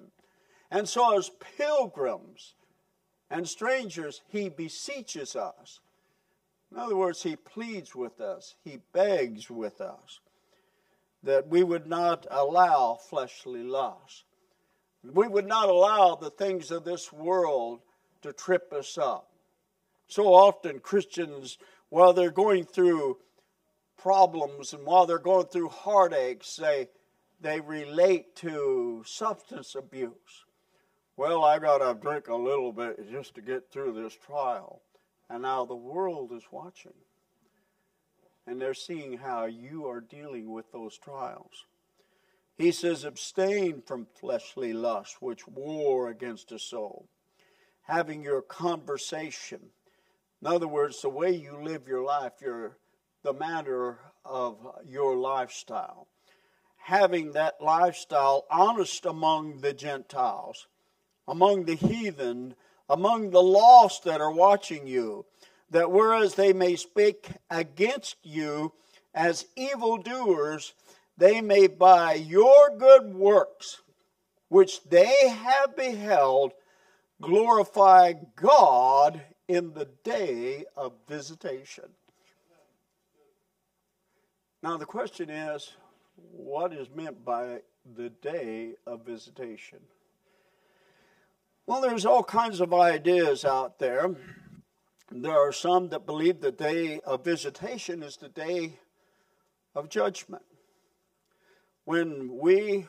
And 0.69 0.87
so, 0.87 1.17
as 1.17 1.31
pilgrims 1.57 2.53
and 3.29 3.47
strangers, 3.47 4.21
he 4.27 4.49
beseeches 4.49 5.35
us. 5.35 5.79
In 6.71 6.77
other 6.77 6.95
words, 6.95 7.23
he 7.23 7.35
pleads 7.35 7.95
with 7.95 8.19
us, 8.19 8.55
he 8.63 8.79
begs 8.93 9.49
with 9.49 9.79
us 9.81 10.19
that 11.23 11.47
we 11.47 11.63
would 11.63 11.87
not 11.87 12.25
allow 12.29 12.97
fleshly 13.09 13.63
lust. 13.63 14.23
We 15.03 15.27
would 15.27 15.47
not 15.47 15.69
allow 15.69 16.15
the 16.15 16.29
things 16.29 16.71
of 16.71 16.83
this 16.83 17.11
world 17.11 17.81
to 18.21 18.33
trip 18.33 18.71
us 18.73 18.97
up. 18.97 19.29
So 20.07 20.27
often, 20.27 20.79
Christians, 20.79 21.57
while 21.89 22.13
they're 22.13 22.31
going 22.31 22.65
through 22.65 23.17
problems 23.97 24.73
and 24.73 24.85
while 24.85 25.05
they're 25.05 25.19
going 25.19 25.47
through 25.47 25.69
heartaches, 25.69 26.57
they, 26.61 26.87
they 27.41 27.59
relate 27.59 28.35
to 28.37 29.03
substance 29.05 29.75
abuse. 29.75 30.45
Well, 31.17 31.43
I 31.43 31.59
got 31.59 31.79
to 31.79 31.99
drink 31.99 32.27
a 32.27 32.35
little 32.35 32.71
bit 32.71 33.11
just 33.11 33.35
to 33.35 33.41
get 33.41 33.71
through 33.71 34.01
this 34.01 34.15
trial. 34.15 34.81
And 35.29 35.41
now 35.41 35.65
the 35.65 35.75
world 35.75 36.31
is 36.31 36.43
watching. 36.51 36.93
And 38.45 38.61
they're 38.61 38.73
seeing 38.73 39.17
how 39.17 39.45
you 39.45 39.87
are 39.87 39.99
dealing 39.99 40.51
with 40.51 40.71
those 40.71 40.97
trials. 40.97 41.65
He 42.57 42.71
says, 42.71 43.03
abstain 43.03 43.83
from 43.85 44.07
fleshly 44.19 44.73
lusts 44.73 45.17
which 45.19 45.47
war 45.47 46.09
against 46.09 46.49
the 46.49 46.59
soul. 46.59 47.07
Having 47.83 48.23
your 48.23 48.41
conversation. 48.41 49.59
In 50.41 50.47
other 50.47 50.67
words, 50.67 51.01
the 51.01 51.09
way 51.09 51.31
you 51.31 51.61
live 51.61 51.87
your 51.87 52.03
life, 52.03 52.33
your, 52.41 52.77
the 53.23 53.33
manner 53.33 53.99
of 54.25 54.57
your 54.87 55.15
lifestyle. 55.15 56.07
Having 56.77 57.33
that 57.33 57.61
lifestyle 57.61 58.45
honest 58.49 59.05
among 59.05 59.59
the 59.59 59.73
Gentiles, 59.73 60.67
among 61.27 61.65
the 61.65 61.75
heathen, 61.75 62.55
among 62.89 63.29
the 63.31 63.41
lost 63.41 64.03
that 64.03 64.21
are 64.21 64.31
watching 64.31 64.87
you, 64.87 65.25
that 65.69 65.91
whereas 65.91 66.35
they 66.35 66.53
may 66.53 66.75
speak 66.75 67.29
against 67.49 68.15
you 68.23 68.73
as 69.13 69.45
evildoers, 69.55 70.73
they 71.17 71.41
may 71.41 71.67
by 71.67 72.13
your 72.13 72.69
good 72.77 73.13
works, 73.13 73.81
which 74.49 74.83
they 74.83 75.13
have 75.27 75.75
beheld, 75.75 76.53
glorify 77.21 78.13
God 78.35 79.21
in 79.47 79.73
the 79.73 79.89
day 80.03 80.65
of 80.75 80.93
visitation. 81.07 81.85
Now, 84.63 84.77
the 84.77 84.85
question 84.85 85.29
is 85.29 85.73
what 86.31 86.73
is 86.73 86.89
meant 86.89 87.23
by 87.23 87.61
the 87.95 88.09
day 88.09 88.73
of 88.85 89.05
visitation? 89.05 89.79
Well, 91.67 91.81
there's 91.81 92.05
all 92.05 92.23
kinds 92.23 92.61
of 92.61 92.73
ideas 92.73 93.43
out 93.43 93.77
there. 93.77 94.15
There 95.11 95.37
are 95.37 95.51
some 95.51 95.89
that 95.89 96.05
believe 96.05 96.39
the 96.39 96.53
day 96.53 97.01
of 97.05 97.25
visitation 97.25 98.03
is 98.03 98.15
the 98.15 98.29
day 98.29 98.79
of 99.75 99.89
judgment 99.89 100.43
when 101.83 102.37
we 102.37 102.87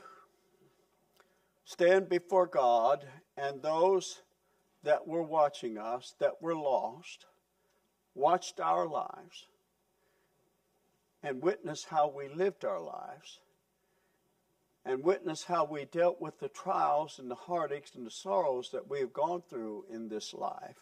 stand 1.64 2.08
before 2.08 2.46
God 2.46 3.04
and 3.36 3.60
those 3.60 4.22
that 4.84 5.08
were 5.08 5.24
watching 5.24 5.76
us, 5.76 6.14
that 6.20 6.40
were 6.40 6.54
lost, 6.54 7.26
watched 8.14 8.60
our 8.60 8.86
lives 8.86 9.48
and 11.24 11.42
witnessed 11.42 11.86
how 11.86 12.06
we 12.08 12.28
lived 12.28 12.64
our 12.64 12.80
lives 12.80 13.40
and 14.88 15.04
witness 15.04 15.44
how 15.44 15.66
we 15.66 15.84
dealt 15.84 16.18
with 16.18 16.40
the 16.40 16.48
trials 16.48 17.18
and 17.18 17.30
the 17.30 17.34
heartaches 17.34 17.94
and 17.94 18.06
the 18.06 18.10
sorrows 18.10 18.70
that 18.72 18.88
we 18.88 19.00
have 19.00 19.12
gone 19.12 19.42
through 19.50 19.84
in 19.92 20.08
this 20.08 20.32
life. 20.32 20.78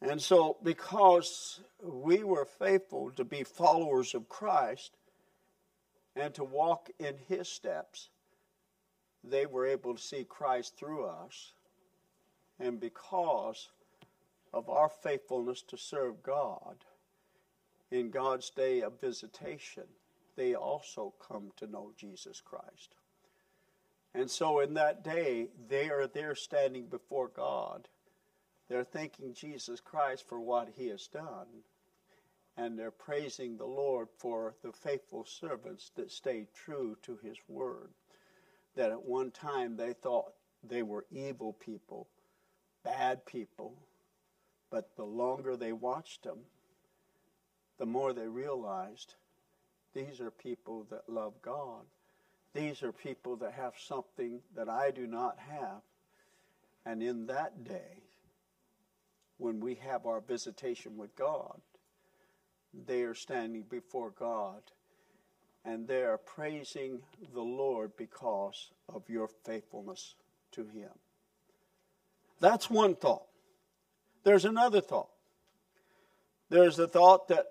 And 0.00 0.20
so, 0.20 0.56
because 0.62 1.60
we 1.82 2.24
were 2.24 2.46
faithful 2.46 3.10
to 3.16 3.24
be 3.24 3.44
followers 3.44 4.14
of 4.14 4.30
Christ, 4.30 4.96
and 6.16 6.32
to 6.34 6.42
walk 6.44 6.88
in 6.98 7.14
his 7.28 7.46
steps, 7.46 8.08
they 9.22 9.44
were 9.44 9.66
able 9.66 9.94
to 9.94 10.02
see 10.02 10.24
Christ 10.24 10.78
through 10.78 11.04
us. 11.04 11.52
And 12.58 12.80
because 12.80 13.68
of 14.54 14.70
our 14.70 14.88
faithfulness 14.88 15.62
to 15.68 15.76
serve 15.76 16.22
God 16.22 16.76
in 17.90 18.10
God's 18.10 18.48
day 18.48 18.80
of 18.80 18.98
visitation, 18.98 19.84
they 20.40 20.54
also 20.54 21.12
come 21.20 21.50
to 21.56 21.66
know 21.66 21.92
Jesus 21.96 22.40
Christ. 22.40 22.94
And 24.14 24.30
so 24.30 24.60
in 24.60 24.74
that 24.74 25.04
day, 25.04 25.48
they 25.68 25.90
are 25.90 26.06
there 26.06 26.34
standing 26.34 26.86
before 26.86 27.28
God. 27.28 27.88
They're 28.68 28.84
thanking 28.84 29.34
Jesus 29.34 29.80
Christ 29.80 30.26
for 30.26 30.40
what 30.40 30.70
he 30.76 30.88
has 30.88 31.06
done 31.06 31.64
and 32.56 32.78
they're 32.78 32.90
praising 32.90 33.56
the 33.56 33.66
Lord 33.66 34.08
for 34.18 34.54
the 34.62 34.72
faithful 34.72 35.24
servants 35.24 35.90
that 35.96 36.10
stayed 36.10 36.48
true 36.54 36.96
to 37.02 37.18
his 37.22 37.36
word. 37.48 37.90
That 38.76 38.90
at 38.90 39.04
one 39.04 39.30
time 39.30 39.76
they 39.76 39.94
thought 39.94 40.32
they 40.62 40.82
were 40.82 41.06
evil 41.10 41.54
people, 41.54 42.08
bad 42.84 43.24
people, 43.24 43.74
but 44.70 44.94
the 44.96 45.04
longer 45.04 45.56
they 45.56 45.72
watched 45.72 46.24
them, 46.24 46.40
the 47.78 47.86
more 47.86 48.12
they 48.12 48.28
realized 48.28 49.14
these 49.94 50.20
are 50.20 50.30
people 50.30 50.86
that 50.90 51.08
love 51.08 51.34
God. 51.42 51.84
These 52.54 52.82
are 52.82 52.92
people 52.92 53.36
that 53.36 53.52
have 53.52 53.74
something 53.78 54.40
that 54.56 54.68
I 54.68 54.90
do 54.90 55.06
not 55.06 55.36
have. 55.38 55.82
And 56.84 57.02
in 57.02 57.26
that 57.26 57.64
day, 57.64 58.02
when 59.38 59.60
we 59.60 59.76
have 59.76 60.06
our 60.06 60.20
visitation 60.20 60.96
with 60.96 61.14
God, 61.16 61.60
they 62.86 63.02
are 63.02 63.14
standing 63.14 63.62
before 63.68 64.10
God 64.10 64.62
and 65.64 65.86
they 65.86 66.02
are 66.02 66.18
praising 66.18 67.00
the 67.34 67.42
Lord 67.42 67.92
because 67.96 68.70
of 68.88 69.08
your 69.08 69.28
faithfulness 69.44 70.14
to 70.52 70.62
Him. 70.62 70.90
That's 72.40 72.70
one 72.70 72.94
thought. 72.94 73.26
There's 74.24 74.44
another 74.44 74.80
thought. 74.80 75.10
There's 76.48 76.76
the 76.76 76.88
thought 76.88 77.28
that 77.28 77.46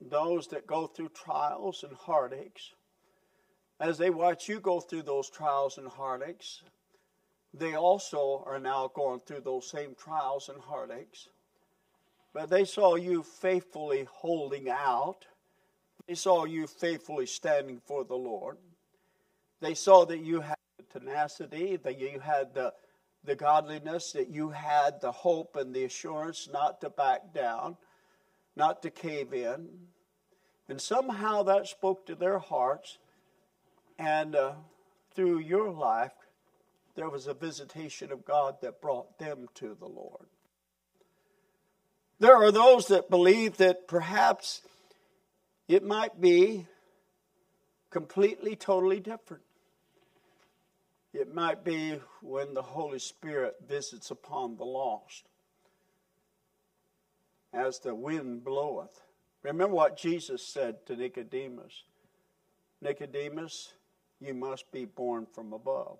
those 0.00 0.48
that 0.48 0.66
go 0.66 0.86
through 0.86 1.10
trials 1.10 1.84
and 1.84 1.96
heartaches, 1.96 2.74
as 3.80 3.98
they 3.98 4.10
watch 4.10 4.48
you 4.48 4.60
go 4.60 4.80
through 4.80 5.02
those 5.02 5.28
trials 5.30 5.78
and 5.78 5.88
heartaches, 5.88 6.62
they 7.52 7.74
also 7.74 8.42
are 8.46 8.58
now 8.58 8.90
going 8.94 9.20
through 9.20 9.40
those 9.40 9.70
same 9.70 9.94
trials 9.94 10.48
and 10.48 10.60
heartaches. 10.60 11.28
But 12.34 12.50
they 12.50 12.64
saw 12.64 12.96
you 12.96 13.22
faithfully 13.22 14.06
holding 14.10 14.68
out. 14.68 15.26
They 16.06 16.14
saw 16.14 16.44
you 16.44 16.66
faithfully 16.66 17.26
standing 17.26 17.80
for 17.86 18.04
the 18.04 18.16
Lord. 18.16 18.58
They 19.60 19.74
saw 19.74 20.04
that 20.04 20.18
you 20.18 20.40
had 20.40 20.58
the 20.76 21.00
tenacity, 21.00 21.76
that 21.76 21.98
you 21.98 22.20
had 22.20 22.52
the, 22.52 22.74
the 23.24 23.34
godliness, 23.34 24.12
that 24.12 24.28
you 24.28 24.50
had 24.50 25.00
the 25.00 25.12
hope 25.12 25.56
and 25.56 25.74
the 25.74 25.84
assurance 25.84 26.48
not 26.52 26.80
to 26.82 26.90
back 26.90 27.32
down, 27.32 27.78
not 28.56 28.82
to 28.82 28.90
cave 28.90 29.32
in. 29.32 29.68
And 30.68 30.80
somehow 30.80 31.42
that 31.44 31.68
spoke 31.68 32.06
to 32.06 32.14
their 32.14 32.38
hearts. 32.38 32.98
And 33.98 34.34
uh, 34.34 34.52
through 35.14 35.38
your 35.40 35.70
life, 35.70 36.12
there 36.96 37.08
was 37.10 37.26
a 37.26 37.34
visitation 37.34 38.10
of 38.10 38.24
God 38.24 38.56
that 38.62 38.80
brought 38.80 39.18
them 39.18 39.48
to 39.56 39.76
the 39.78 39.86
Lord. 39.86 40.26
There 42.18 42.34
are 42.34 42.50
those 42.50 42.88
that 42.88 43.10
believe 43.10 43.58
that 43.58 43.86
perhaps 43.86 44.62
it 45.68 45.84
might 45.84 46.18
be 46.20 46.66
completely, 47.90 48.56
totally 48.56 49.00
different. 49.00 49.42
It 51.12 51.34
might 51.34 51.64
be 51.64 52.00
when 52.22 52.54
the 52.54 52.62
Holy 52.62 52.98
Spirit 52.98 53.56
visits 53.66 54.10
upon 54.10 54.56
the 54.56 54.64
lost 54.64 55.28
as 57.52 57.78
the 57.78 57.94
wind 57.94 58.44
bloweth. 58.44 59.02
Remember 59.42 59.74
what 59.74 59.96
Jesus 59.96 60.46
said 60.46 60.84
to 60.86 60.96
Nicodemus 60.96 61.84
Nicodemus, 62.82 63.72
you 64.20 64.34
must 64.34 64.70
be 64.70 64.84
born 64.84 65.26
from 65.32 65.52
above. 65.52 65.98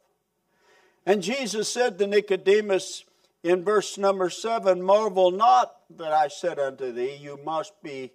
And 1.04 1.22
Jesus 1.22 1.72
said 1.72 1.98
to 1.98 2.06
Nicodemus, 2.06 3.04
in 3.42 3.64
verse 3.64 3.96
number 3.96 4.28
seven, 4.28 4.82
marvel 4.82 5.30
not 5.30 5.72
that 5.96 6.12
I 6.12 6.28
said 6.28 6.58
unto 6.58 6.92
thee, 6.92 7.16
you 7.16 7.38
must 7.44 7.80
be 7.82 8.12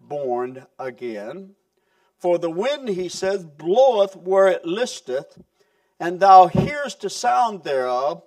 born 0.00 0.66
again. 0.78 1.54
For 2.18 2.38
the 2.38 2.50
wind, 2.50 2.88
he 2.88 3.08
says, 3.08 3.44
bloweth 3.44 4.16
where 4.16 4.48
it 4.48 4.64
listeth, 4.64 5.38
and 5.98 6.20
thou 6.20 6.46
hearest 6.46 7.00
the 7.00 7.10
sound 7.10 7.64
thereof, 7.64 8.22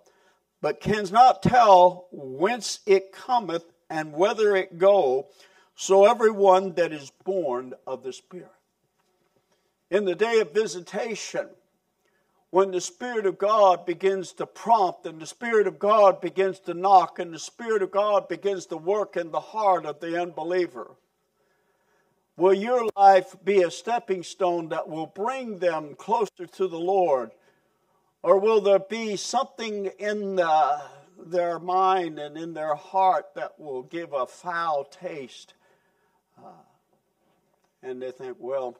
but 0.62 0.82
canst 0.82 1.12
not 1.12 1.43
tell 1.43 2.08
whence 2.12 2.80
it 2.86 3.12
cometh 3.12 3.65
and 3.89 4.13
whither 4.13 4.56
it 4.56 4.78
go. 4.78 5.28
So 5.76 6.06
every 6.06 6.32
one 6.32 6.73
that 6.73 6.91
is 6.91 7.12
born 7.23 7.73
of 7.86 8.04
the 8.04 8.13
Spirit. 8.13 8.52
In 9.89 10.06
the 10.06 10.15
day 10.15 10.39
of 10.39 10.54
visitation, 10.54 11.47
when 12.50 12.71
the 12.71 12.82
Spirit 12.82 13.26
of 13.26 13.38
God 13.38 13.86
begins 13.86 14.34
to 14.34 14.45
prompt 14.45 15.06
and 15.06 15.21
the 15.21 15.28
Spirit 15.28 15.67
of 15.67 15.80
God 15.80 16.21
begins 16.21 16.60
to 16.62 16.73
knock 16.73 17.19
and 17.19 17.34
the 17.34 17.39
Spirit 17.39 17.82
of 17.82 17.91
God 17.91 18.28
begins 18.28 18.65
to 18.67 18.78
work 18.78 19.17
in 19.17 19.32
the 19.32 19.39
heart 19.39 19.86
of 19.86 20.00
the 20.00 20.19
unbeliever, 20.21 20.91
will 22.38 22.54
your 22.54 22.89
life 22.95 23.36
be 23.43 23.63
a 23.63 23.71
stepping 23.71 24.23
stone 24.23 24.69
that 24.69 24.88
will 24.88 25.08
bring 25.08 25.60
them 25.60 25.95
closer 25.95 26.47
to 26.54 26.67
the 26.67 26.80
Lord? 26.80 27.32
Or 28.23 28.39
will 28.39 28.62
there 28.62 28.80
be 28.80 29.15
something 29.15 29.91
in 30.00 30.36
the, 30.36 30.82
their 31.25 31.60
mind 31.60 32.19
and 32.19 32.38
in 32.38 32.53
their 32.53 32.75
heart 32.75 33.34
that 33.36 33.60
will 33.60 33.84
give 33.84 34.13
a 34.13 34.25
foul 34.25 34.84
taste? 34.86 35.53
Uh, 36.38 36.51
and 37.84 38.01
they 38.01 38.12
think, 38.12 38.38
well, 38.39 38.77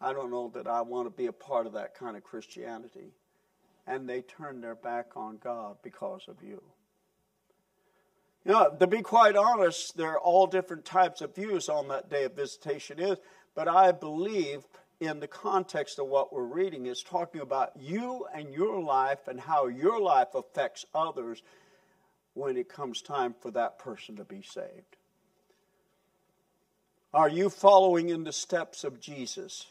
I 0.00 0.12
don't 0.12 0.30
know 0.30 0.50
that 0.54 0.66
I 0.66 0.80
want 0.80 1.06
to 1.06 1.10
be 1.10 1.26
a 1.26 1.32
part 1.32 1.66
of 1.66 1.74
that 1.74 1.94
kind 1.94 2.16
of 2.16 2.24
Christianity. 2.24 3.12
And 3.86 4.08
they 4.08 4.22
turn 4.22 4.60
their 4.60 4.74
back 4.74 5.16
on 5.16 5.38
God 5.42 5.76
because 5.82 6.22
of 6.28 6.36
you. 6.42 6.62
You 8.44 8.52
know, 8.52 8.74
to 8.78 8.86
be 8.86 9.02
quite 9.02 9.36
honest, 9.36 9.96
there 9.96 10.12
are 10.12 10.18
all 10.18 10.46
different 10.46 10.84
types 10.84 11.20
of 11.20 11.34
views 11.34 11.68
on 11.68 11.88
that 11.88 12.08
day 12.08 12.24
of 12.24 12.34
visitation 12.34 12.98
is, 12.98 13.18
but 13.54 13.68
I 13.68 13.92
believe 13.92 14.66
in 15.00 15.18
the 15.18 15.26
context 15.26 15.98
of 15.98 16.06
what 16.06 16.32
we're 16.32 16.44
reading 16.44 16.86
is 16.86 17.02
talking 17.02 17.40
about 17.40 17.72
you 17.80 18.26
and 18.34 18.52
your 18.52 18.80
life 18.80 19.28
and 19.28 19.40
how 19.40 19.66
your 19.66 20.00
life 20.00 20.34
affects 20.34 20.84
others 20.94 21.42
when 22.34 22.56
it 22.56 22.68
comes 22.68 23.00
time 23.00 23.34
for 23.40 23.50
that 23.50 23.78
person 23.78 24.16
to 24.16 24.24
be 24.24 24.42
saved. 24.42 24.96
Are 27.12 27.28
you 27.28 27.48
following 27.48 28.10
in 28.10 28.24
the 28.24 28.32
steps 28.32 28.84
of 28.84 29.00
Jesus? 29.00 29.66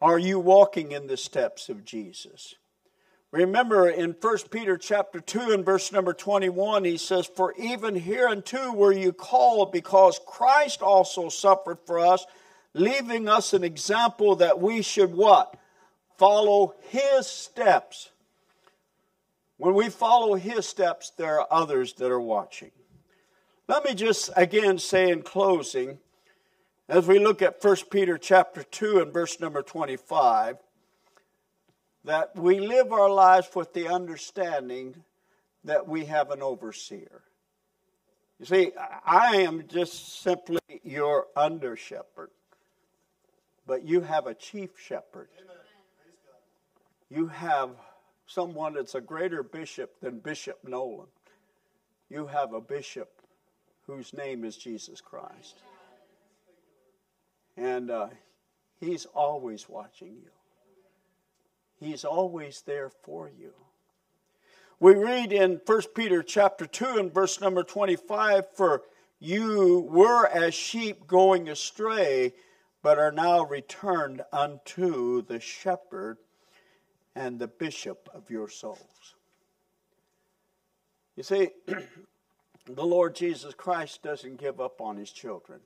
Are 0.00 0.18
you 0.18 0.38
walking 0.38 0.92
in 0.92 1.06
the 1.06 1.16
steps 1.16 1.68
of 1.68 1.84
Jesus? 1.84 2.54
Remember 3.32 3.88
in 3.88 4.14
1 4.20 4.38
Peter 4.50 4.76
chapter 4.76 5.18
2 5.18 5.50
and 5.52 5.64
verse 5.64 5.90
number 5.90 6.12
21, 6.12 6.84
he 6.84 6.96
says, 6.96 7.26
For 7.26 7.52
even 7.58 7.96
hereunto 7.96 8.72
were 8.72 8.92
you 8.92 9.12
called, 9.12 9.72
because 9.72 10.20
Christ 10.24 10.82
also 10.82 11.28
suffered 11.30 11.78
for 11.84 11.98
us, 11.98 12.24
leaving 12.74 13.28
us 13.28 13.54
an 13.54 13.64
example 13.64 14.36
that 14.36 14.60
we 14.60 14.82
should 14.82 15.14
what? 15.14 15.56
Follow 16.18 16.74
his 16.88 17.26
steps. 17.26 18.10
When 19.56 19.74
we 19.74 19.88
follow 19.88 20.34
his 20.34 20.66
steps, 20.66 21.10
there 21.16 21.40
are 21.40 21.48
others 21.50 21.94
that 21.94 22.10
are 22.10 22.20
watching. 22.20 22.72
Let 23.66 23.84
me 23.84 23.94
just 23.94 24.30
again 24.36 24.78
say 24.78 25.10
in 25.10 25.22
closing 25.22 25.98
as 26.88 27.06
we 27.06 27.18
look 27.18 27.40
at 27.40 27.62
1 27.64 27.76
Peter 27.90 28.18
chapter 28.18 28.62
2 28.62 29.00
and 29.00 29.12
verse 29.12 29.40
number 29.40 29.62
25, 29.62 30.58
that 32.04 32.36
we 32.36 32.60
live 32.60 32.92
our 32.92 33.08
lives 33.08 33.48
with 33.54 33.72
the 33.72 33.88
understanding 33.88 34.94
that 35.64 35.88
we 35.88 36.04
have 36.04 36.30
an 36.30 36.42
overseer. 36.42 37.22
You 38.38 38.44
see, 38.44 38.72
I 39.06 39.36
am 39.36 39.66
just 39.66 40.20
simply 40.20 40.60
your 40.82 41.28
under 41.34 41.76
shepherd, 41.76 42.30
but 43.66 43.84
you 43.84 44.00
have 44.00 44.26
a 44.26 44.34
chief 44.34 44.70
shepherd. 44.78 45.28
You 47.10 47.26
have 47.28 47.70
someone 48.26 48.74
that's 48.74 48.94
a 48.94 49.00
greater 49.00 49.42
bishop 49.42 50.00
than 50.00 50.18
Bishop 50.18 50.58
Nolan. 50.66 51.06
You 52.08 52.26
have 52.26 52.52
a 52.52 52.60
bishop 52.60 53.22
whose 53.86 54.12
name 54.12 54.44
is 54.44 54.56
Jesus 54.56 55.00
Christ. 55.00 55.56
And 57.56 57.90
uh, 57.90 58.08
He's 58.80 59.06
always 59.06 59.68
watching 59.68 60.16
you, 60.22 60.30
He's 61.78 62.04
always 62.04 62.62
there 62.66 62.90
for 62.90 63.30
you. 63.38 63.52
We 64.80 64.94
read 64.94 65.32
in 65.32 65.60
1 65.64 65.82
Peter 65.94 66.22
chapter 66.22 66.66
2 66.66 66.98
and 66.98 67.14
verse 67.14 67.40
number 67.40 67.62
25 67.62 68.44
For 68.54 68.82
you 69.20 69.88
were 69.90 70.26
as 70.26 70.52
sheep 70.54 71.06
going 71.06 71.48
astray, 71.48 72.34
but 72.84 72.98
are 72.98 73.10
now 73.10 73.42
returned 73.42 74.22
unto 74.30 75.22
the 75.22 75.40
shepherd 75.40 76.18
and 77.16 77.38
the 77.38 77.48
bishop 77.48 78.10
of 78.12 78.28
your 78.28 78.46
souls. 78.46 79.14
You 81.16 81.22
see, 81.22 81.48
the 81.66 82.84
Lord 82.84 83.14
Jesus 83.14 83.54
Christ 83.54 84.02
doesn't 84.02 84.36
give 84.36 84.60
up 84.60 84.82
on 84.82 84.98
his 84.98 85.10
children. 85.10 85.60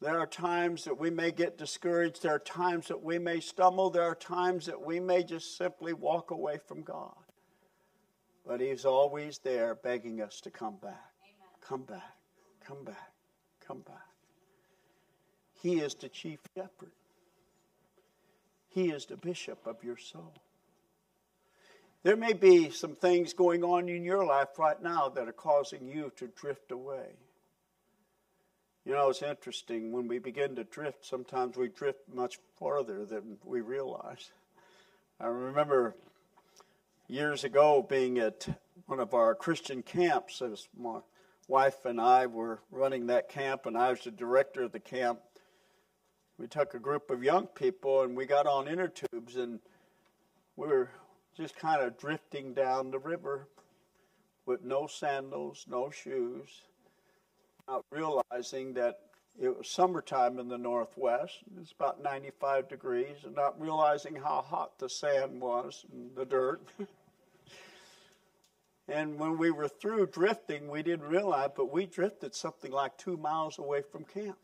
There 0.00 0.18
are 0.18 0.26
times 0.26 0.84
that 0.84 0.98
we 0.98 1.10
may 1.10 1.30
get 1.30 1.58
discouraged. 1.58 2.22
There 2.22 2.36
are 2.36 2.38
times 2.38 2.88
that 2.88 3.02
we 3.02 3.18
may 3.18 3.40
stumble. 3.40 3.90
There 3.90 4.04
are 4.04 4.14
times 4.14 4.64
that 4.64 4.80
we 4.80 4.98
may 4.98 5.24
just 5.24 5.58
simply 5.58 5.92
walk 5.92 6.30
away 6.30 6.56
from 6.66 6.82
God. 6.82 7.16
But 8.46 8.60
He's 8.60 8.86
always 8.86 9.40
there 9.40 9.74
begging 9.74 10.22
us 10.22 10.40
to 10.42 10.50
come 10.50 10.76
back. 10.80 11.10
Amen. 11.22 11.50
Come 11.60 11.82
back. 11.82 12.16
Come 12.64 12.84
back. 12.84 13.12
Come 13.60 13.80
back. 13.80 14.07
He 15.62 15.80
is 15.80 15.94
the 15.94 16.08
chief 16.08 16.40
shepherd, 16.54 16.92
He 18.68 18.90
is 18.90 19.06
the 19.06 19.16
bishop 19.16 19.66
of 19.66 19.82
your 19.82 19.96
soul. 19.96 20.34
There 22.04 22.16
may 22.16 22.32
be 22.32 22.70
some 22.70 22.94
things 22.94 23.32
going 23.32 23.64
on 23.64 23.88
in 23.88 24.04
your 24.04 24.24
life 24.24 24.58
right 24.58 24.80
now 24.80 25.08
that 25.08 25.28
are 25.28 25.32
causing 25.32 25.88
you 25.88 26.12
to 26.16 26.28
drift 26.28 26.70
away. 26.70 27.16
You 28.84 28.92
know, 28.92 29.10
it's 29.10 29.20
interesting. 29.20 29.92
When 29.92 30.08
we 30.08 30.18
begin 30.18 30.54
to 30.56 30.64
drift, 30.64 31.04
sometimes 31.04 31.56
we 31.56 31.68
drift 31.68 32.00
much 32.10 32.38
farther 32.58 33.04
than 33.04 33.36
we 33.44 33.60
realize. 33.60 34.30
I 35.20 35.26
remember 35.26 35.96
years 37.08 37.42
ago 37.42 37.84
being 37.86 38.18
at 38.18 38.48
one 38.86 39.00
of 39.00 39.12
our 39.12 39.34
Christian 39.34 39.82
camps 39.82 40.40
as 40.40 40.68
my 40.78 41.00
wife 41.48 41.84
and 41.84 42.00
I 42.00 42.26
were 42.26 42.60
running 42.70 43.08
that 43.08 43.28
camp, 43.28 43.66
and 43.66 43.76
I 43.76 43.90
was 43.90 44.04
the 44.04 44.10
director 44.10 44.62
of 44.62 44.72
the 44.72 44.80
camp. 44.80 45.20
We 46.38 46.46
took 46.46 46.74
a 46.74 46.78
group 46.78 47.10
of 47.10 47.22
young 47.22 47.46
people 47.46 48.02
and 48.02 48.16
we 48.16 48.24
got 48.26 48.46
on 48.46 48.68
inner 48.68 48.88
tubes, 48.88 49.36
and 49.36 49.58
we 50.56 50.68
were 50.68 50.90
just 51.36 51.56
kind 51.56 51.82
of 51.82 51.98
drifting 51.98 52.54
down 52.54 52.90
the 52.90 52.98
river 52.98 53.48
with 54.46 54.64
no 54.64 54.86
sandals, 54.86 55.66
no 55.68 55.90
shoes 55.90 56.62
not 57.68 57.84
realizing 57.90 58.72
that 58.74 59.00
it 59.40 59.56
was 59.56 59.68
summertime 59.68 60.38
in 60.38 60.48
the 60.48 60.58
northwest. 60.58 61.34
It's 61.60 61.72
about 61.72 62.02
95 62.02 62.68
degrees, 62.68 63.16
and 63.24 63.36
not 63.36 63.60
realizing 63.60 64.16
how 64.16 64.42
hot 64.42 64.78
the 64.78 64.88
sand 64.88 65.40
was 65.40 65.84
and 65.92 66.10
the 66.16 66.24
dirt. 66.24 66.62
and 68.88 69.18
when 69.18 69.38
we 69.38 69.50
were 69.50 69.68
through 69.68 70.06
drifting, 70.06 70.68
we 70.68 70.82
didn't 70.82 71.06
realize, 71.06 71.50
but 71.54 71.70
we 71.70 71.86
drifted 71.86 72.34
something 72.34 72.72
like 72.72 72.96
two 72.96 73.16
miles 73.16 73.58
away 73.58 73.82
from 73.82 74.04
camp. 74.04 74.38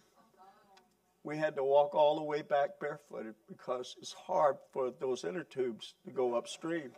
We 1.24 1.38
had 1.38 1.56
to 1.56 1.64
walk 1.64 1.94
all 1.94 2.16
the 2.16 2.22
way 2.22 2.42
back 2.42 2.78
barefooted 2.78 3.34
because 3.48 3.96
it's 3.98 4.12
hard 4.12 4.56
for 4.72 4.92
those 5.00 5.24
inner 5.24 5.42
tubes 5.42 5.94
to 6.04 6.12
go 6.12 6.34
upstream. 6.34 6.90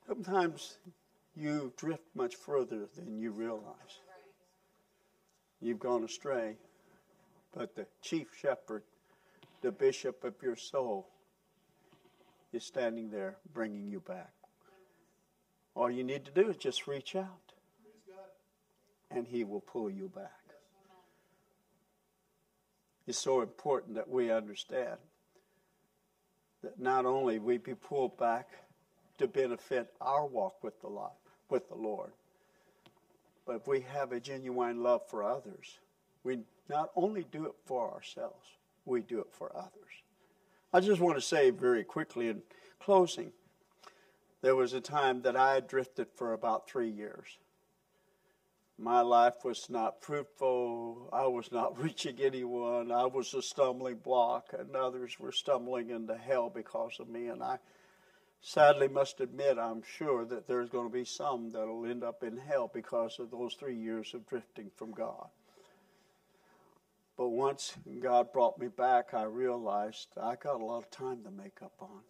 Sometimes 0.08 0.78
you 1.36 1.72
drift 1.76 2.02
much 2.16 2.34
further 2.34 2.88
than 2.96 3.16
you 3.16 3.30
realize. 3.30 4.00
You've 5.60 5.78
gone 5.78 6.02
astray, 6.02 6.56
but 7.56 7.76
the 7.76 7.86
chief 8.02 8.26
shepherd, 8.36 8.82
the 9.62 9.70
bishop 9.70 10.24
of 10.24 10.34
your 10.42 10.56
soul, 10.56 11.08
is 12.52 12.64
standing 12.64 13.10
there 13.10 13.36
bringing 13.52 13.88
you 13.88 14.00
back. 14.00 14.32
All 15.76 15.90
you 15.90 16.02
need 16.02 16.24
to 16.24 16.32
do 16.32 16.50
is 16.50 16.56
just 16.56 16.88
reach 16.88 17.14
out, 17.14 17.52
and 19.10 19.26
he 19.28 19.44
will 19.44 19.60
pull 19.60 19.88
you 19.88 20.08
back. 20.08 20.43
It's 23.06 23.18
so 23.18 23.42
important 23.42 23.94
that 23.96 24.08
we 24.08 24.30
understand 24.30 24.98
that 26.62 26.80
not 26.80 27.04
only 27.04 27.38
we 27.38 27.58
be 27.58 27.74
pulled 27.74 28.16
back 28.16 28.48
to 29.18 29.28
benefit 29.28 29.92
our 30.00 30.26
walk 30.26 30.62
with 30.62 30.80
the 30.80 30.88
Lord, 30.88 31.12
with 31.50 31.68
the 31.68 31.74
Lord. 31.74 32.12
But 33.46 33.56
if 33.56 33.68
we 33.68 33.80
have 33.80 34.12
a 34.12 34.20
genuine 34.20 34.82
love 34.82 35.02
for 35.08 35.22
others, 35.22 35.78
we 36.22 36.40
not 36.68 36.90
only 36.96 37.26
do 37.30 37.44
it 37.44 37.54
for 37.66 37.92
ourselves, 37.92 38.46
we 38.86 39.02
do 39.02 39.20
it 39.20 39.28
for 39.30 39.54
others. 39.54 39.70
I 40.72 40.80
just 40.80 41.00
want 41.00 41.16
to 41.16 41.20
say 41.20 41.50
very 41.50 41.84
quickly 41.84 42.28
in 42.28 42.42
closing 42.80 43.32
there 44.44 44.56
was 44.56 44.74
a 44.74 44.80
time 44.80 45.22
that 45.22 45.36
I 45.36 45.60
drifted 45.60 46.08
for 46.16 46.34
about 46.34 46.68
three 46.68 46.90
years. 46.90 47.38
My 48.78 49.02
life 49.02 49.44
was 49.44 49.70
not 49.70 50.02
fruitful. 50.02 51.08
I 51.12 51.26
was 51.26 51.52
not 51.52 51.78
reaching 51.82 52.20
anyone. 52.20 52.90
I 52.90 53.06
was 53.06 53.32
a 53.34 53.42
stumbling 53.42 53.96
block, 53.96 54.52
and 54.58 54.74
others 54.74 55.18
were 55.20 55.32
stumbling 55.32 55.90
into 55.90 56.16
hell 56.16 56.50
because 56.50 56.98
of 56.98 57.08
me. 57.08 57.28
And 57.28 57.42
I 57.42 57.58
sadly 58.40 58.88
must 58.88 59.20
admit, 59.20 59.58
I'm 59.58 59.82
sure 59.82 60.24
that 60.24 60.48
there's 60.48 60.70
going 60.70 60.88
to 60.88 60.92
be 60.92 61.04
some 61.04 61.50
that'll 61.50 61.86
end 61.86 62.02
up 62.02 62.24
in 62.24 62.36
hell 62.36 62.70
because 62.72 63.18
of 63.20 63.30
those 63.30 63.54
three 63.54 63.76
years 63.76 64.12
of 64.12 64.26
drifting 64.26 64.70
from 64.76 64.90
God. 64.90 65.28
But 67.16 67.28
once 67.28 67.74
God 68.00 68.32
brought 68.32 68.58
me 68.58 68.66
back, 68.66 69.14
I 69.14 69.22
realized 69.22 70.08
I 70.20 70.34
got 70.34 70.60
a 70.60 70.64
lot 70.64 70.78
of 70.78 70.90
time 70.90 71.22
to 71.22 71.30
make 71.30 71.62
up 71.62 71.74
on. 71.80 72.00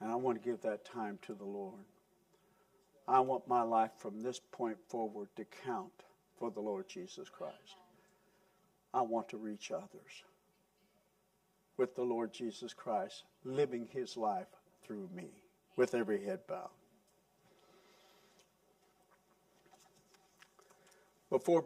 And 0.00 0.10
I 0.10 0.16
want 0.16 0.42
to 0.42 0.48
give 0.48 0.62
that 0.62 0.86
time 0.86 1.18
to 1.26 1.34
the 1.34 1.44
Lord. 1.44 1.84
I 3.08 3.20
want 3.20 3.48
my 3.48 3.62
life 3.62 3.90
from 3.98 4.22
this 4.22 4.40
point 4.52 4.78
forward 4.88 5.28
to 5.36 5.44
count 5.64 5.92
for 6.38 6.50
the 6.50 6.60
Lord 6.60 6.88
Jesus 6.88 7.28
Christ. 7.28 7.76
I 8.94 9.02
want 9.02 9.28
to 9.30 9.36
reach 9.36 9.72
others 9.72 10.24
with 11.76 11.94
the 11.94 12.02
Lord 12.02 12.32
Jesus 12.32 12.72
Christ, 12.72 13.24
living 13.44 13.88
his 13.90 14.16
life 14.16 14.46
through 14.84 15.08
me, 15.14 15.30
with 15.76 15.94
every 15.94 16.22
head 16.24 16.40
bowed. 16.46 16.70
Before 21.30 21.62